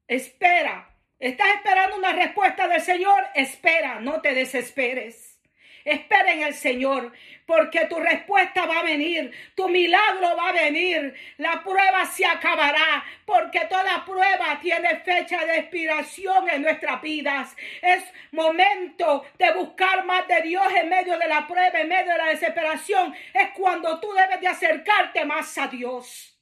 Espera. 0.09 0.88
¿Estás 1.19 1.49
esperando 1.57 1.97
una 1.97 2.12
respuesta 2.12 2.67
del 2.67 2.81
Señor? 2.81 3.27
Espera, 3.35 4.00
no 4.00 4.23
te 4.23 4.33
desesperes. 4.33 5.38
Espera 5.85 6.33
en 6.33 6.43
el 6.43 6.55
Señor, 6.55 7.12
porque 7.47 7.87
tu 7.87 7.97
respuesta 7.97 8.67
va 8.67 8.81
a 8.81 8.83
venir, 8.83 9.33
tu 9.55 9.69
milagro 9.69 10.37
va 10.37 10.49
a 10.49 10.53
venir, 10.53 11.15
la 11.38 11.62
prueba 11.62 12.05
se 12.05 12.27
acabará, 12.27 13.05
porque 13.25 13.61
toda 13.71 14.05
prueba 14.05 14.59
tiene 14.61 14.97
fecha 14.97 15.45
de 15.47 15.59
expiración 15.59 16.49
en 16.50 16.62
nuestras 16.62 17.00
vidas. 17.00 17.57
Es 17.81 18.05
momento 18.33 19.27
de 19.38 19.53
buscar 19.53 20.05
más 20.05 20.27
de 20.27 20.43
Dios 20.43 20.67
en 20.75 20.88
medio 20.88 21.19
de 21.19 21.29
la 21.29 21.47
prueba, 21.47 21.81
en 21.81 21.88
medio 21.88 22.12
de 22.12 22.19
la 22.19 22.29
desesperación. 22.29 23.15
Es 23.35 23.50
cuando 23.50 23.99
tú 24.00 24.12
debes 24.12 24.41
de 24.41 24.49
acercarte 24.49 25.25
más 25.25 25.57
a 25.59 25.69
Dios. 25.69 26.38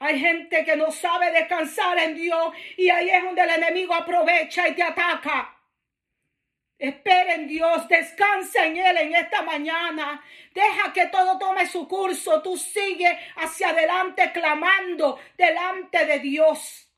Hay 0.00 0.20
gente 0.20 0.64
que 0.64 0.76
no 0.76 0.92
sabe 0.92 1.32
descansar 1.32 1.98
en 1.98 2.14
Dios 2.14 2.54
y 2.76 2.88
ahí 2.88 3.10
es 3.10 3.22
donde 3.22 3.42
el 3.42 3.50
enemigo 3.50 3.94
aprovecha 3.94 4.68
y 4.68 4.74
te 4.74 4.82
ataca. 4.82 5.56
Espera 6.78 7.34
en 7.34 7.48
Dios, 7.48 7.88
descansa 7.88 8.64
en 8.64 8.76
Él 8.76 8.96
en 8.98 9.14
esta 9.16 9.42
mañana. 9.42 10.22
Deja 10.54 10.92
que 10.92 11.06
todo 11.06 11.36
tome 11.36 11.66
su 11.66 11.88
curso. 11.88 12.40
Tú 12.40 12.56
sigue 12.56 13.18
hacia 13.36 13.70
adelante 13.70 14.30
clamando 14.32 15.18
delante 15.36 16.06
de 16.06 16.20
Dios, 16.20 16.88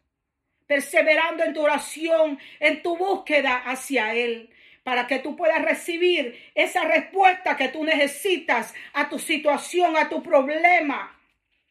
perseverando 0.66 1.44
en 1.44 1.54
tu 1.54 1.62
oración, 1.62 2.38
en 2.58 2.82
tu 2.82 2.98
búsqueda 2.98 3.62
hacia 3.64 4.14
Él, 4.14 4.50
para 4.84 5.06
que 5.06 5.20
tú 5.20 5.34
puedas 5.34 5.62
recibir 5.62 6.50
esa 6.54 6.84
respuesta 6.84 7.56
que 7.56 7.68
tú 7.68 7.82
necesitas 7.82 8.74
a 8.92 9.08
tu 9.08 9.18
situación, 9.18 9.96
a 9.96 10.10
tu 10.10 10.22
problema 10.22 11.19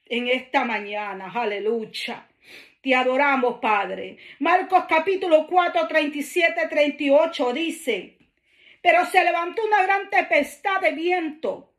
en 0.09 0.27
esta 0.27 0.65
mañana. 0.65 1.31
Aleluya. 1.33 2.27
Te 2.81 2.95
adoramos, 2.95 3.59
Padre. 3.59 4.17
Marcos 4.39 4.85
capítulo 4.89 5.45
4, 5.47 5.87
37, 5.87 6.67
38 6.67 7.53
dice, 7.53 8.17
pero 8.81 9.05
se 9.05 9.23
levantó 9.23 9.65
una 9.65 9.83
gran 9.83 10.09
tempestad 10.09 10.81
de 10.81 10.91
viento 10.91 11.73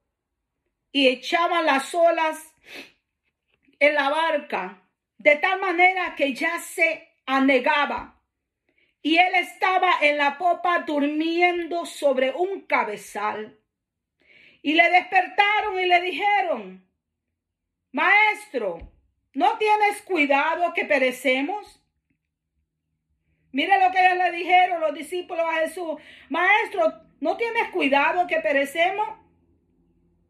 y 0.92 1.08
echaban 1.08 1.66
las 1.66 1.94
olas 1.94 2.54
en 3.78 3.94
la 3.94 4.10
barca, 4.10 4.82
de 5.16 5.36
tal 5.36 5.60
manera 5.60 6.14
que 6.14 6.34
ya 6.34 6.58
se 6.58 7.08
anegaba. 7.26 8.16
Y 9.02 9.16
él 9.16 9.34
estaba 9.36 9.92
en 10.02 10.18
la 10.18 10.36
popa 10.36 10.80
durmiendo 10.80 11.86
sobre 11.86 12.32
un 12.32 12.66
cabezal. 12.66 13.58
Y 14.60 14.74
le 14.74 14.90
despertaron 14.90 15.80
y 15.80 15.86
le 15.86 16.02
dijeron, 16.02 16.89
Maestro, 17.92 18.92
¿no 19.34 19.58
tienes 19.58 20.02
cuidado 20.02 20.72
que 20.72 20.84
perecemos? 20.84 21.82
Mire 23.52 23.80
lo 23.80 23.90
que 23.90 24.14
le 24.14 24.32
dijeron 24.32 24.80
los 24.80 24.94
discípulos 24.94 25.44
a 25.44 25.60
Jesús. 25.60 26.00
Maestro, 26.28 26.92
¿no 27.20 27.36
tienes 27.36 27.70
cuidado 27.70 28.26
que 28.26 28.40
perecemos? 28.40 29.08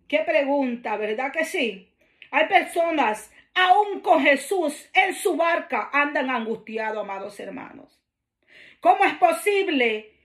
Qué 0.09 0.21
pregunta, 0.21 0.97
¿verdad 0.97 1.31
que 1.33 1.45
sí? 1.45 1.93
Hay 2.31 2.47
personas, 2.47 3.31
aún 3.55 4.01
con 4.01 4.23
Jesús 4.23 4.89
en 4.95 5.15
su 5.15 5.37
barca, 5.37 5.91
andan 5.93 6.31
angustiados, 6.31 7.03
amados 7.05 7.39
hermanos. 7.41 8.01
¿Cómo 8.81 9.05
es 9.05 9.15
posible 9.15 10.20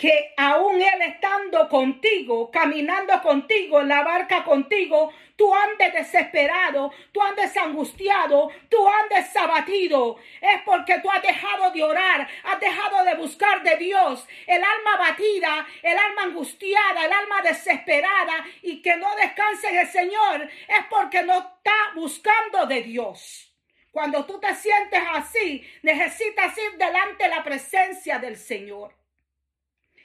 que 0.00 0.32
aún 0.38 0.80
Él 0.80 1.02
estando 1.02 1.68
contigo, 1.68 2.50
caminando 2.50 3.20
contigo, 3.20 3.82
en 3.82 3.88
la 3.88 4.02
barca 4.02 4.42
contigo, 4.44 5.12
tú 5.36 5.54
andes 5.54 5.92
desesperado, 5.92 6.90
tú 7.12 7.20
andes 7.20 7.54
angustiado, 7.58 8.50
tú 8.70 8.78
andes 8.88 9.36
abatido. 9.36 10.16
Es 10.40 10.62
porque 10.64 11.00
tú 11.00 11.10
has 11.10 11.20
dejado 11.20 11.70
de 11.72 11.82
orar, 11.82 12.26
has 12.44 12.60
dejado 12.60 13.04
de 13.04 13.14
buscar 13.16 13.62
de 13.62 13.76
Dios. 13.76 14.26
El 14.46 14.64
alma 14.64 14.94
abatida, 14.94 15.66
el 15.82 15.98
alma 15.98 16.22
angustiada, 16.22 17.04
el 17.04 17.12
alma 17.12 17.42
desesperada 17.42 18.46
y 18.62 18.80
que 18.80 18.96
no 18.96 19.14
descanse 19.16 19.68
en 19.68 19.78
el 19.80 19.86
Señor 19.86 20.48
es 20.66 20.84
porque 20.88 21.22
no 21.24 21.40
está 21.40 21.92
buscando 21.94 22.64
de 22.64 22.80
Dios. 22.80 23.54
Cuando 23.90 24.24
tú 24.24 24.40
te 24.40 24.54
sientes 24.54 25.02
así, 25.12 25.62
necesitas 25.82 26.56
ir 26.56 26.78
delante 26.78 27.24
de 27.24 27.28
la 27.28 27.44
presencia 27.44 28.18
del 28.18 28.38
Señor 28.38 28.98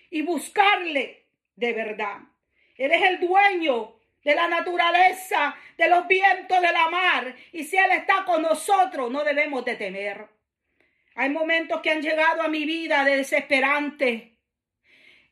y 0.10 0.22
buscarle 0.22 1.28
de 1.56 1.74
verdad. 1.74 2.20
Él 2.78 2.91
es 2.91 3.02
el 3.04 3.20
dueño 3.20 3.96
de 4.24 4.36
la 4.36 4.48
naturaleza, 4.48 5.56
de 5.78 5.88
los 5.88 6.08
vientos 6.08 6.60
de 6.60 6.72
la 6.72 6.89
mar. 6.89 7.36
Y 7.52 7.63
si 7.63 7.78
Él 7.78 7.91
está 7.91 8.26
con 8.26 8.41
nosotros, 8.41 9.12
no 9.12 9.24
debemos 9.24 9.63
de 9.63 9.76
temer. 9.76 10.28
Hay 11.15 11.30
momentos 11.30 11.80
que 11.82 11.91
han 11.91 12.02
llegado 12.02 12.41
a 12.41 12.48
mi 12.48 12.65
vida 12.65 13.06
de 13.06 13.18
desesperante. 13.18 14.38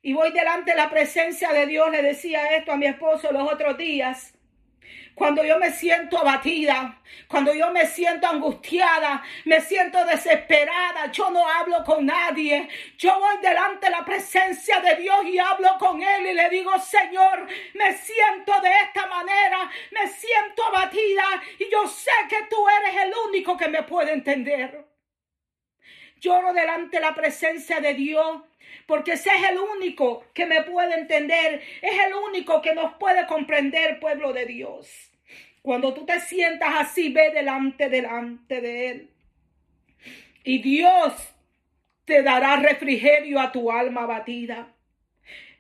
Y 0.01 0.13
voy 0.13 0.31
delante 0.31 0.71
de 0.71 0.77
la 0.77 0.89
presencia 0.89 1.51
de 1.51 1.65
Dios. 1.65 1.89
Le 1.91 2.01
decía 2.01 2.55
esto 2.55 2.71
a 2.71 2.77
mi 2.77 2.85
esposo 2.85 3.31
los 3.31 3.51
otros 3.51 3.77
días. 3.77 4.32
Cuando 5.15 5.43
yo 5.43 5.59
me 5.59 5.71
siento 5.71 6.17
abatida, 6.17 6.99
cuando 7.27 7.53
yo 7.53 7.71
me 7.71 7.85
siento 7.85 8.27
angustiada, 8.27 9.23
me 9.45 9.61
siento 9.61 10.03
desesperada, 10.05 11.11
yo 11.11 11.29
no 11.29 11.47
hablo 11.47 11.83
con 11.83 12.05
nadie. 12.05 12.67
Yo 12.97 13.19
voy 13.19 13.37
delante 13.41 13.87
de 13.87 13.91
la 13.91 14.03
presencia 14.03 14.79
de 14.79 14.95
Dios 14.95 15.25
y 15.25 15.37
hablo 15.37 15.77
con 15.77 16.01
Él 16.01 16.27
y 16.27 16.33
le 16.33 16.49
digo, 16.49 16.71
Señor, 16.79 17.47
me 17.75 17.95
siento 17.95 18.59
de 18.61 18.69
esta 18.69 19.05
manera, 19.07 19.69
me 19.91 20.07
siento 20.07 20.65
abatida 20.65 21.23
y 21.59 21.69
yo 21.71 21.87
sé 21.87 22.11
que 22.27 22.43
tú 22.49 22.57
eres 22.67 23.03
el 23.03 23.13
único 23.29 23.55
que 23.55 23.67
me 23.67 23.83
puede 23.83 24.13
entender. 24.13 24.92
Lloro 26.23 26.53
delante 26.53 26.97
de 26.97 27.01
la 27.01 27.13
presencia 27.13 27.81
de 27.81 27.93
Dios 27.95 28.43
porque 28.85 29.13
ese 29.13 29.29
es 29.29 29.49
el 29.51 29.59
único 29.59 30.25
que 30.33 30.45
me 30.45 30.61
puede 30.63 30.95
entender, 30.95 31.61
es 31.81 31.99
el 32.07 32.13
único 32.13 32.61
que 32.61 32.73
nos 32.73 32.95
puede 32.95 33.27
comprender, 33.27 33.99
pueblo 33.99 34.31
de 34.31 34.45
Dios. 34.45 35.11
Cuando 35.61 35.93
tú 35.93 36.05
te 36.05 36.19
sientas 36.21 36.73
así, 36.77 37.09
ve 37.09 37.31
delante, 37.31 37.89
delante 37.89 38.61
de 38.61 38.89
Él. 38.89 39.09
Y 40.45 40.61
Dios 40.61 41.13
te 42.05 42.23
dará 42.23 42.55
refrigerio 42.55 43.39
a 43.39 43.51
tu 43.51 43.69
alma 43.69 44.03
abatida. 44.03 44.69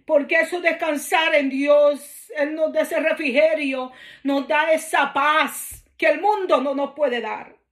Porque 0.05 0.35
eso 0.35 0.61
descansar 0.61 1.35
en 1.35 1.49
Dios, 1.49 2.31
Él 2.37 2.55
nos 2.55 2.71
da 2.71 2.81
ese 2.81 2.99
refrigerio, 3.01 3.91
nos 4.23 4.47
da 4.47 4.71
esa 4.71 5.13
paz 5.13 5.85
que 5.97 6.07
el 6.07 6.21
mundo 6.21 6.61
no 6.61 6.73
nos 6.73 6.93
puede 6.93 7.21
dar. 7.21 7.62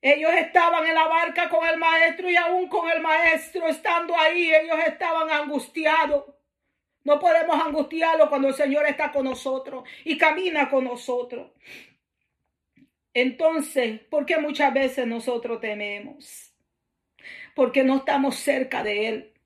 Ellos 0.00 0.30
estaban 0.34 0.86
en 0.86 0.94
la 0.94 1.08
barca 1.08 1.48
con 1.48 1.66
el 1.66 1.76
maestro 1.76 2.30
y 2.30 2.36
aún 2.36 2.68
con 2.68 2.88
el 2.90 3.00
maestro 3.00 3.66
estando 3.66 4.16
ahí, 4.16 4.54
ellos 4.54 4.78
estaban 4.86 5.30
angustiados. 5.30 6.24
No 7.04 7.18
podemos 7.18 7.60
angustiarlo 7.64 8.28
cuando 8.28 8.48
el 8.48 8.54
Señor 8.54 8.86
está 8.86 9.10
con 9.10 9.24
nosotros 9.24 9.88
y 10.04 10.16
camina 10.16 10.68
con 10.68 10.84
nosotros. 10.84 11.50
Entonces, 13.14 14.00
¿por 14.10 14.26
qué 14.26 14.38
muchas 14.38 14.72
veces 14.72 15.06
nosotros 15.06 15.60
tememos? 15.60 16.54
Porque 17.54 17.82
no 17.82 17.96
estamos 17.96 18.36
cerca 18.36 18.84
de 18.84 19.08
Él. 19.08 19.37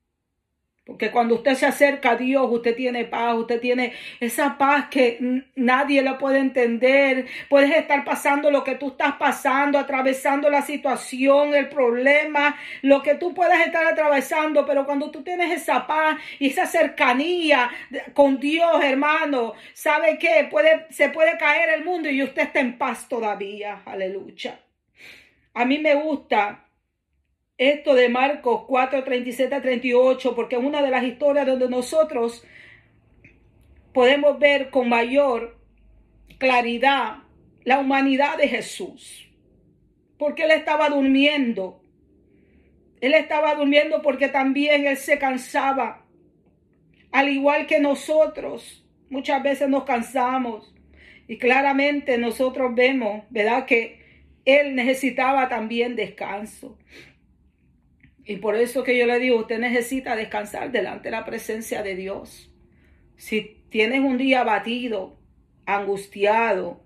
Porque 0.85 1.13
cuando 1.13 1.37
usted 1.37 1.55
se 1.55 1.65
acerca 1.65 2.13
a 2.13 2.17
Dios, 2.17 2.45
usted 2.51 2.75
tiene 2.75 3.05
paz, 3.05 3.37
usted 3.37 3.61
tiene 3.61 3.93
esa 4.19 4.59
paz 4.59 4.89
que 4.91 5.45
nadie 5.55 6.03
lo 6.03 6.19
puede 6.19 6.41
entender. 6.41 7.27
Puedes 7.49 7.71
estar 7.77 8.05
pasando 8.05 8.51
lo 8.51 8.65
que 8.65 8.75
tú 8.75 8.89
estás 8.89 9.13
pasando, 9.13 9.79
atravesando 9.79 10.51
la 10.51 10.61
situación, 10.63 11.55
el 11.55 11.69
problema, 11.69 12.57
lo 12.83 13.01
que 13.01 13.15
tú 13.15 13.33
puedes 13.33 13.65
estar 13.65 13.87
atravesando, 13.87 14.67
pero 14.67 14.85
cuando 14.85 15.13
tú 15.13 15.23
tienes 15.23 15.53
esa 15.53 15.87
paz 15.87 16.17
y 16.41 16.49
esa 16.49 16.67
cercanía 16.67 17.71
con 18.13 18.41
Dios, 18.41 18.83
hermano, 18.83 19.55
¿sabe 19.75 20.19
qué? 20.19 20.49
Puede, 20.51 20.87
se 20.91 21.11
puede 21.11 21.39
caer 21.39 21.69
el 21.79 21.85
mundo 21.85 22.11
y 22.11 22.25
usted 22.25 22.43
está 22.43 22.59
en 22.59 22.77
paz 22.77 23.09
todavía. 23.09 23.83
Aleluya. 23.85 24.59
A 25.55 25.65
mí 25.65 25.79
me 25.79 25.95
gusta 25.95 26.65
esto 27.59 27.95
de 27.95 28.09
Marcos 28.09 28.65
4, 28.67 29.05
37 29.05 29.55
a 29.55 29.63
38, 29.63 30.35
porque 30.35 30.57
es 30.57 30.63
una 30.63 30.83
de 30.83 30.91
las 30.91 31.05
historias 31.05 31.47
donde 31.47 31.69
nosotros 31.69 32.45
podemos 33.93 34.39
ver 34.39 34.71
con 34.71 34.89
mayor 34.89 35.59
claridad 36.39 37.19
la 37.65 37.79
humanidad 37.79 38.37
de 38.39 38.49
Jesús. 38.49 39.29
porque 40.19 40.45
él 40.45 40.53
estaba 40.53 40.89
durmiendo. 40.89 41.83
Él 43.01 43.13
estaba 43.13 43.57
durmiendo 43.57 44.03
porque 44.03 44.29
también 44.29 44.87
él 44.87 44.97
se 44.97 45.19
cansaba. 45.19 46.07
Al 47.11 47.29
igual 47.29 47.67
que 47.67 47.81
nosotros, 47.81 48.87
muchas 49.11 49.43
veces 49.43 49.69
nos 49.69 49.83
cansamos. 49.83 50.73
Y 51.27 51.39
claramente 51.39 52.19
nosotros 52.19 52.73
vemos, 52.73 53.25
¿verdad? 53.31 53.67
Que 53.67 54.01
él 54.45 54.77
necesitaba 54.77 55.49
también 55.49 55.97
descanso. 55.97 56.79
Y 58.25 58.37
por 58.37 58.57
eso 58.57 58.85
que 58.85 58.97
yo 58.97 59.07
le 59.07 59.19
digo, 59.19 59.39
usted 59.39 59.59
necesita 59.59 60.15
descansar 60.15 60.71
delante 60.71 61.09
de 61.09 61.17
la 61.17 61.25
presencia 61.25 61.83
de 61.83 61.97
Dios. 61.97 62.53
Si 63.17 63.65
tienes 63.69 64.01
un 64.01 64.17
día 64.17 64.43
abatido, 64.43 65.19
angustiado, 65.67 66.85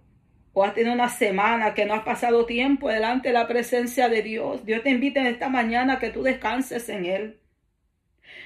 o 0.59 0.65
has 0.65 0.73
tenido 0.73 0.95
una 0.95 1.11
semana 1.11 1.75
que 1.75 1.85
no 1.85 1.93
has 1.93 2.03
pasado 2.03 2.47
tiempo 2.47 2.89
delante 2.89 3.29
de 3.29 3.35
la 3.35 3.47
presencia 3.47 4.09
de 4.09 4.23
Dios, 4.23 4.65
Dios 4.65 4.83
te 4.83 4.89
invita 4.89 5.21
en 5.21 5.27
esta 5.27 5.51
mañana 5.51 5.99
que 5.99 6.09
tú 6.09 6.23
descanses 6.23 6.89
en 6.89 7.05
Él, 7.05 7.41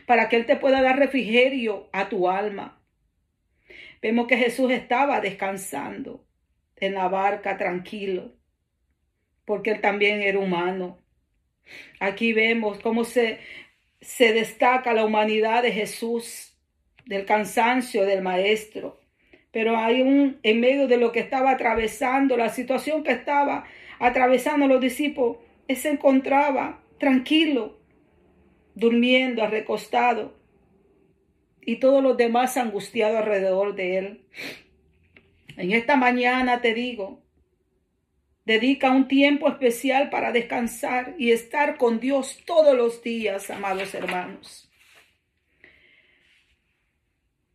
para 0.07 0.29
que 0.29 0.35
Él 0.35 0.45
te 0.45 0.57
pueda 0.57 0.83
dar 0.83 0.99
refrigerio 0.99 1.89
a 1.93 2.09
tu 2.09 2.29
alma. 2.29 2.83
Vemos 4.03 4.27
que 4.27 4.37
Jesús 4.37 4.73
estaba 4.73 5.21
descansando 5.21 6.27
en 6.75 6.95
la 6.95 7.07
barca 7.07 7.57
tranquilo, 7.57 8.35
porque 9.45 9.71
Él 9.71 9.81
también 9.81 10.21
era 10.21 10.41
humano. 10.41 10.99
Aquí 11.99 12.33
vemos 12.33 12.79
cómo 12.81 13.05
se, 13.05 13.39
se 14.01 14.33
destaca 14.33 14.93
la 14.95 15.05
humanidad 15.05 15.63
de 15.63 15.73
Jesús, 15.73 16.57
del 17.07 17.25
cansancio 17.25 18.05
del 18.05 18.23
Maestro. 18.23 19.01
Pero 19.53 19.77
hay 19.77 20.03
un, 20.03 20.39
en 20.43 20.61
medio 20.61 20.87
de 20.87 20.97
lo 20.97 21.13
que 21.13 21.21
estaba 21.21 21.51
atravesando, 21.51 22.37
la 22.37 22.51
situación 22.51 23.03
que 23.03 23.13
estaba 23.13 23.65
atravesando 23.99 24.69
los 24.69 24.81
discípulos, 24.81 25.39
se 25.69 25.91
encontraba 25.91 26.83
tranquilo, 26.99 27.79
durmiendo, 28.75 29.47
recostado, 29.47 30.41
y 31.61 31.77
todos 31.77 32.03
los 32.03 32.17
demás 32.17 32.57
angustiados 32.57 33.19
alrededor 33.19 33.75
de 33.75 33.99
él. 33.99 34.25
En 35.57 35.73
esta 35.73 35.97
mañana 35.97 36.61
te 36.61 36.75
digo, 36.75 37.23
Dedica 38.51 38.91
un 38.91 39.07
tiempo 39.07 39.49
especial 39.49 40.11
para 40.11 40.33
descansar 40.33 41.15
y 41.17 41.31
estar 41.31 41.77
con 41.77 42.01
Dios 42.01 42.43
todos 42.45 42.77
los 42.77 43.01
días, 43.01 43.49
amados 43.49 43.95
hermanos. 43.95 44.69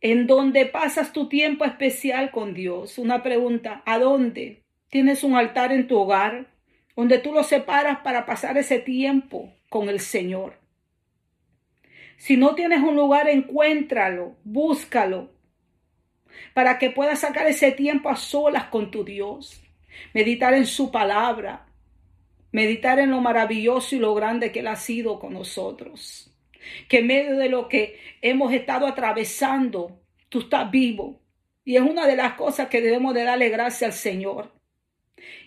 ¿En 0.00 0.26
dónde 0.26 0.64
pasas 0.64 1.12
tu 1.12 1.28
tiempo 1.28 1.66
especial 1.66 2.30
con 2.30 2.54
Dios? 2.54 2.96
Una 2.96 3.22
pregunta, 3.22 3.82
¿a 3.84 3.98
dónde? 3.98 4.62
¿Tienes 4.88 5.22
un 5.22 5.34
altar 5.34 5.70
en 5.70 5.86
tu 5.86 5.98
hogar 5.98 6.46
donde 6.96 7.18
tú 7.18 7.30
lo 7.34 7.42
separas 7.42 7.98
para 7.98 8.24
pasar 8.24 8.56
ese 8.56 8.78
tiempo 8.78 9.52
con 9.68 9.90
el 9.90 10.00
Señor? 10.00 10.54
Si 12.16 12.38
no 12.38 12.54
tienes 12.54 12.80
un 12.80 12.96
lugar, 12.96 13.28
encuéntralo, 13.28 14.38
búscalo, 14.44 15.28
para 16.54 16.78
que 16.78 16.88
puedas 16.88 17.18
sacar 17.18 17.46
ese 17.48 17.70
tiempo 17.70 18.08
a 18.08 18.16
solas 18.16 18.68
con 18.68 18.90
tu 18.90 19.04
Dios 19.04 19.62
meditar 20.12 20.54
en 20.54 20.66
su 20.66 20.90
palabra, 20.90 21.66
meditar 22.52 22.98
en 22.98 23.10
lo 23.10 23.20
maravilloso 23.20 23.96
y 23.96 23.98
lo 23.98 24.14
grande 24.14 24.52
que 24.52 24.60
Él 24.60 24.66
ha 24.68 24.76
sido 24.76 25.18
con 25.18 25.34
nosotros. 25.34 26.32
Que 26.88 26.98
en 26.98 27.06
medio 27.06 27.36
de 27.36 27.48
lo 27.48 27.68
que 27.68 27.98
hemos 28.22 28.52
estado 28.52 28.86
atravesando, 28.86 30.00
tú 30.28 30.40
estás 30.40 30.70
vivo. 30.70 31.20
Y 31.64 31.76
es 31.76 31.82
una 31.82 32.06
de 32.06 32.16
las 32.16 32.34
cosas 32.34 32.68
que 32.68 32.80
debemos 32.80 33.14
de 33.14 33.24
darle 33.24 33.48
gracias 33.48 33.82
al 33.82 33.92
Señor. 33.92 34.52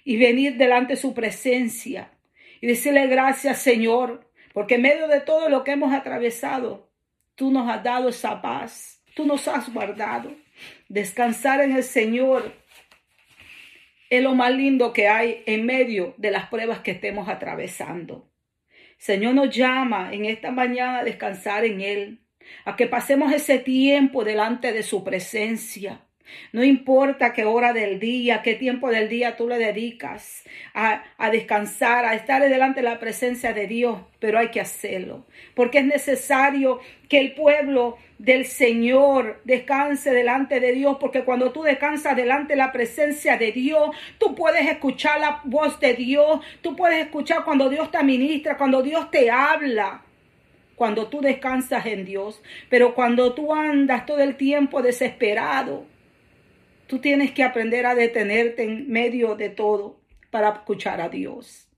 Y 0.03 0.17
venir 0.17 0.57
delante 0.57 0.93
de 0.93 1.01
su 1.01 1.13
presencia 1.13 2.11
y 2.61 2.67
decirle 2.67 3.07
gracias 3.07 3.59
Señor, 3.59 4.29
porque 4.53 4.75
en 4.75 4.81
medio 4.81 5.07
de 5.07 5.21
todo 5.21 5.49
lo 5.49 5.63
que 5.63 5.71
hemos 5.71 5.93
atravesado, 5.93 6.89
tú 7.35 7.51
nos 7.51 7.69
has 7.69 7.83
dado 7.83 8.09
esa 8.09 8.41
paz, 8.41 9.01
tú 9.15 9.25
nos 9.25 9.47
has 9.47 9.71
guardado. 9.73 10.31
Descansar 10.89 11.61
en 11.61 11.75
el 11.75 11.83
Señor 11.83 12.53
es 14.09 14.23
lo 14.23 14.33
más 14.35 14.51
lindo 14.51 14.91
que 14.93 15.07
hay 15.07 15.43
en 15.45 15.65
medio 15.65 16.13
de 16.17 16.31
las 16.31 16.47
pruebas 16.47 16.79
que 16.79 16.91
estemos 16.91 17.29
atravesando. 17.29 18.27
Señor 18.97 19.35
nos 19.35 19.55
llama 19.55 20.09
en 20.11 20.25
esta 20.25 20.51
mañana 20.51 20.99
a 20.99 21.03
descansar 21.03 21.63
en 21.63 21.81
Él, 21.81 22.19
a 22.65 22.75
que 22.75 22.87
pasemos 22.87 23.31
ese 23.31 23.59
tiempo 23.59 24.23
delante 24.23 24.73
de 24.73 24.83
su 24.83 25.03
presencia. 25.03 26.01
No 26.51 26.63
importa 26.63 27.33
qué 27.33 27.45
hora 27.45 27.73
del 27.73 27.99
día, 27.99 28.41
qué 28.43 28.55
tiempo 28.55 28.89
del 28.89 29.09
día 29.09 29.35
tú 29.35 29.47
le 29.47 29.57
dedicas 29.57 30.43
a, 30.73 31.03
a, 31.17 31.31
descansar, 31.31 32.05
a 32.05 32.13
estar 32.13 32.41
delante 32.47 32.81
de 32.81 32.89
la 32.89 32.99
presencia 32.99 33.53
de 33.53 33.67
Dios, 33.67 34.01
pero 34.19 34.37
hay 34.37 34.49
que 34.49 34.61
hacerlo, 34.61 35.25
porque 35.55 35.79
es 35.79 35.85
necesario 35.85 36.81
que 37.07 37.19
el 37.19 37.33
pueblo 37.33 37.97
del 38.19 38.45
Señor 38.45 39.41
descanse 39.45 40.11
delante 40.11 40.59
de 40.59 40.73
Dios, 40.73 40.97
porque 40.99 41.23
cuando 41.23 41.51
tú 41.51 41.63
descansas 41.63 42.15
delante 42.15 42.53
de 42.53 42.57
la 42.57 42.71
presencia 42.71 43.37
de 43.37 43.51
Dios, 43.51 43.89
tú 44.19 44.35
puedes 44.35 44.69
escuchar 44.69 45.19
la 45.19 45.41
voz 45.43 45.79
de 45.79 45.95
Dios, 45.95 46.41
tú 46.61 46.75
puedes 46.75 47.03
escuchar 47.03 47.43
cuando 47.43 47.67
Dios 47.69 47.89
te 47.89 47.97
administra, 47.97 48.57
cuando 48.57 48.83
Dios 48.83 49.09
te 49.09 49.31
habla 49.31 50.03
cuando 50.75 51.07
tú 51.07 51.19
descansas 51.19 51.85
en 51.87 52.05
Dios, 52.05 52.41
pero 52.69 52.95
cuando 52.95 53.33
tú 53.33 53.53
andas 53.53 54.05
todo 54.05 54.19
el 54.19 54.37
tiempo 54.37 54.81
desesperado, 54.81 55.83
Tú 56.89 56.97
tienes 56.97 57.33
que 57.33 57.43
aprender 57.43 57.85
a 57.85 57.93
detenerte 57.93 58.63
en 58.63 58.89
medio 58.89 59.35
de 59.35 59.49
todo 59.49 59.99
para 60.31 60.49
escuchar 60.49 61.01
a 61.01 61.07
Dios. 61.07 61.68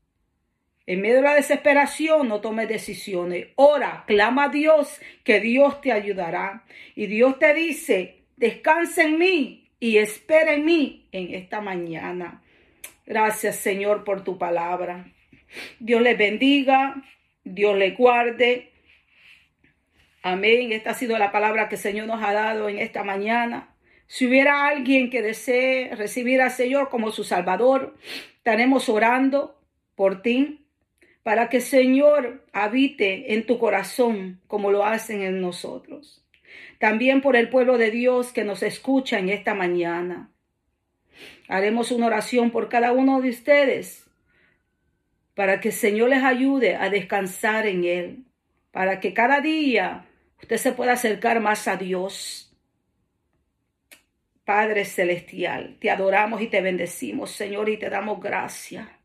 En 0.87 1.01
medio 1.01 1.17
de 1.17 1.21
la 1.21 1.35
desesperación 1.35 2.27
no 2.27 2.41
tomes 2.41 2.67
decisiones. 2.67 3.47
Ora, 3.55 4.03
clama 4.07 4.45
a 4.45 4.49
Dios 4.49 4.99
que 5.23 5.39
Dios 5.39 5.79
te 5.81 5.91
ayudará. 5.91 6.63
Y 6.95 7.05
Dios 7.05 7.37
te 7.39 7.53
dice, 7.53 8.23
descansa 8.35 9.03
en 9.03 9.17
mí 9.19 9.69
y 9.79 9.97
espera 9.97 10.53
en 10.53 10.65
mí 10.65 11.07
en 11.11 11.33
esta 11.33 11.61
mañana. 11.61 12.41
Gracias 13.05 13.57
Señor 13.57 14.03
por 14.03 14.23
tu 14.23 14.37
palabra. 14.37 15.11
Dios 15.79 16.01
les 16.01 16.17
bendiga, 16.17 17.03
Dios 17.43 17.77
les 17.77 17.97
guarde. 17.97 18.71
Amén. 20.23 20.71
Esta 20.71 20.91
ha 20.91 20.93
sido 20.93 21.17
la 21.17 21.31
palabra 21.31 21.67
que 21.67 21.75
el 21.75 21.81
Señor 21.81 22.07
nos 22.07 22.23
ha 22.23 22.31
dado 22.31 22.69
en 22.69 22.79
esta 22.79 23.03
mañana. 23.03 23.75
Si 24.07 24.27
hubiera 24.27 24.67
alguien 24.67 25.09
que 25.09 25.21
desee 25.21 25.95
recibir 25.95 26.41
al 26.41 26.51
Señor 26.51 26.89
como 26.89 27.11
su 27.11 27.23
Salvador, 27.23 27.95
estaremos 28.35 28.89
orando 28.89 29.59
por 29.95 30.21
ti 30.21 30.60
para 31.23 31.49
que 31.49 31.61
Señor 31.61 32.45
habite 32.51 33.33
en 33.33 33.45
tu 33.45 33.59
corazón 33.59 34.41
como 34.47 34.71
lo 34.71 34.85
hacen 34.85 35.21
en 35.21 35.41
nosotros. 35.41 36.23
También 36.79 37.21
por 37.21 37.35
el 37.35 37.49
pueblo 37.49 37.77
de 37.77 37.91
Dios 37.91 38.31
que 38.31 38.43
nos 38.43 38.63
escucha 38.63 39.19
en 39.19 39.29
esta 39.29 39.53
mañana. 39.53 40.31
Haremos 41.47 41.91
una 41.91 42.07
oración 42.07 42.51
por 42.51 42.69
cada 42.69 42.91
uno 42.91 43.21
de 43.21 43.29
ustedes 43.29 44.07
para 45.35 45.59
que 45.59 45.71
Señor 45.71 46.09
les 46.09 46.23
ayude 46.23 46.75
a 46.75 46.89
descansar 46.89 47.67
en 47.67 47.83
Él, 47.83 48.25
para 48.71 48.99
que 48.99 49.13
cada 49.13 49.41
día 49.41 50.05
usted 50.41 50.57
se 50.57 50.71
pueda 50.71 50.93
acercar 50.93 51.39
más 51.39 51.67
a 51.67 51.77
Dios 51.77 52.51
Padre 54.51 54.83
Celestial, 54.83 55.77
te 55.79 55.89
adoramos 55.89 56.41
y 56.41 56.47
te 56.47 56.61
bendecimos, 56.61 57.31
Señor, 57.31 57.69
y 57.69 57.77
te 57.77 57.89
damos 57.89 58.19
gracias. 58.19 59.00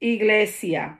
iglesia. 0.00 0.98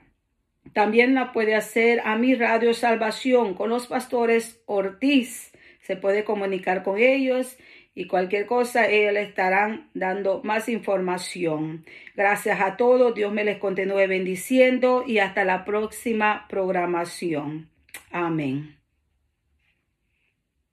También 0.71 1.15
la 1.15 1.33
puede 1.33 1.53
hacer 1.53 1.99
a 2.05 2.15
mi 2.15 2.33
Radio 2.35 2.73
Salvación 2.73 3.55
con 3.55 3.69
los 3.69 3.87
pastores 3.87 4.61
Ortiz. 4.67 5.50
Se 5.81 5.95
puede 5.95 6.23
comunicar 6.23 6.83
con 6.83 6.97
ellos 6.97 7.57
y 7.93 8.07
cualquier 8.07 8.45
cosa, 8.45 8.87
ellos 8.87 9.13
le 9.13 9.23
estarán 9.23 9.89
dando 9.93 10.41
más 10.43 10.69
información. 10.69 11.85
Gracias 12.15 12.61
a 12.61 12.77
todos, 12.77 13.13
Dios 13.13 13.33
me 13.33 13.43
les 13.43 13.57
continúe 13.57 14.07
bendiciendo 14.07 15.03
y 15.05 15.19
hasta 15.19 15.43
la 15.43 15.65
próxima 15.65 16.45
programación. 16.47 17.69
Amén. 18.11 18.80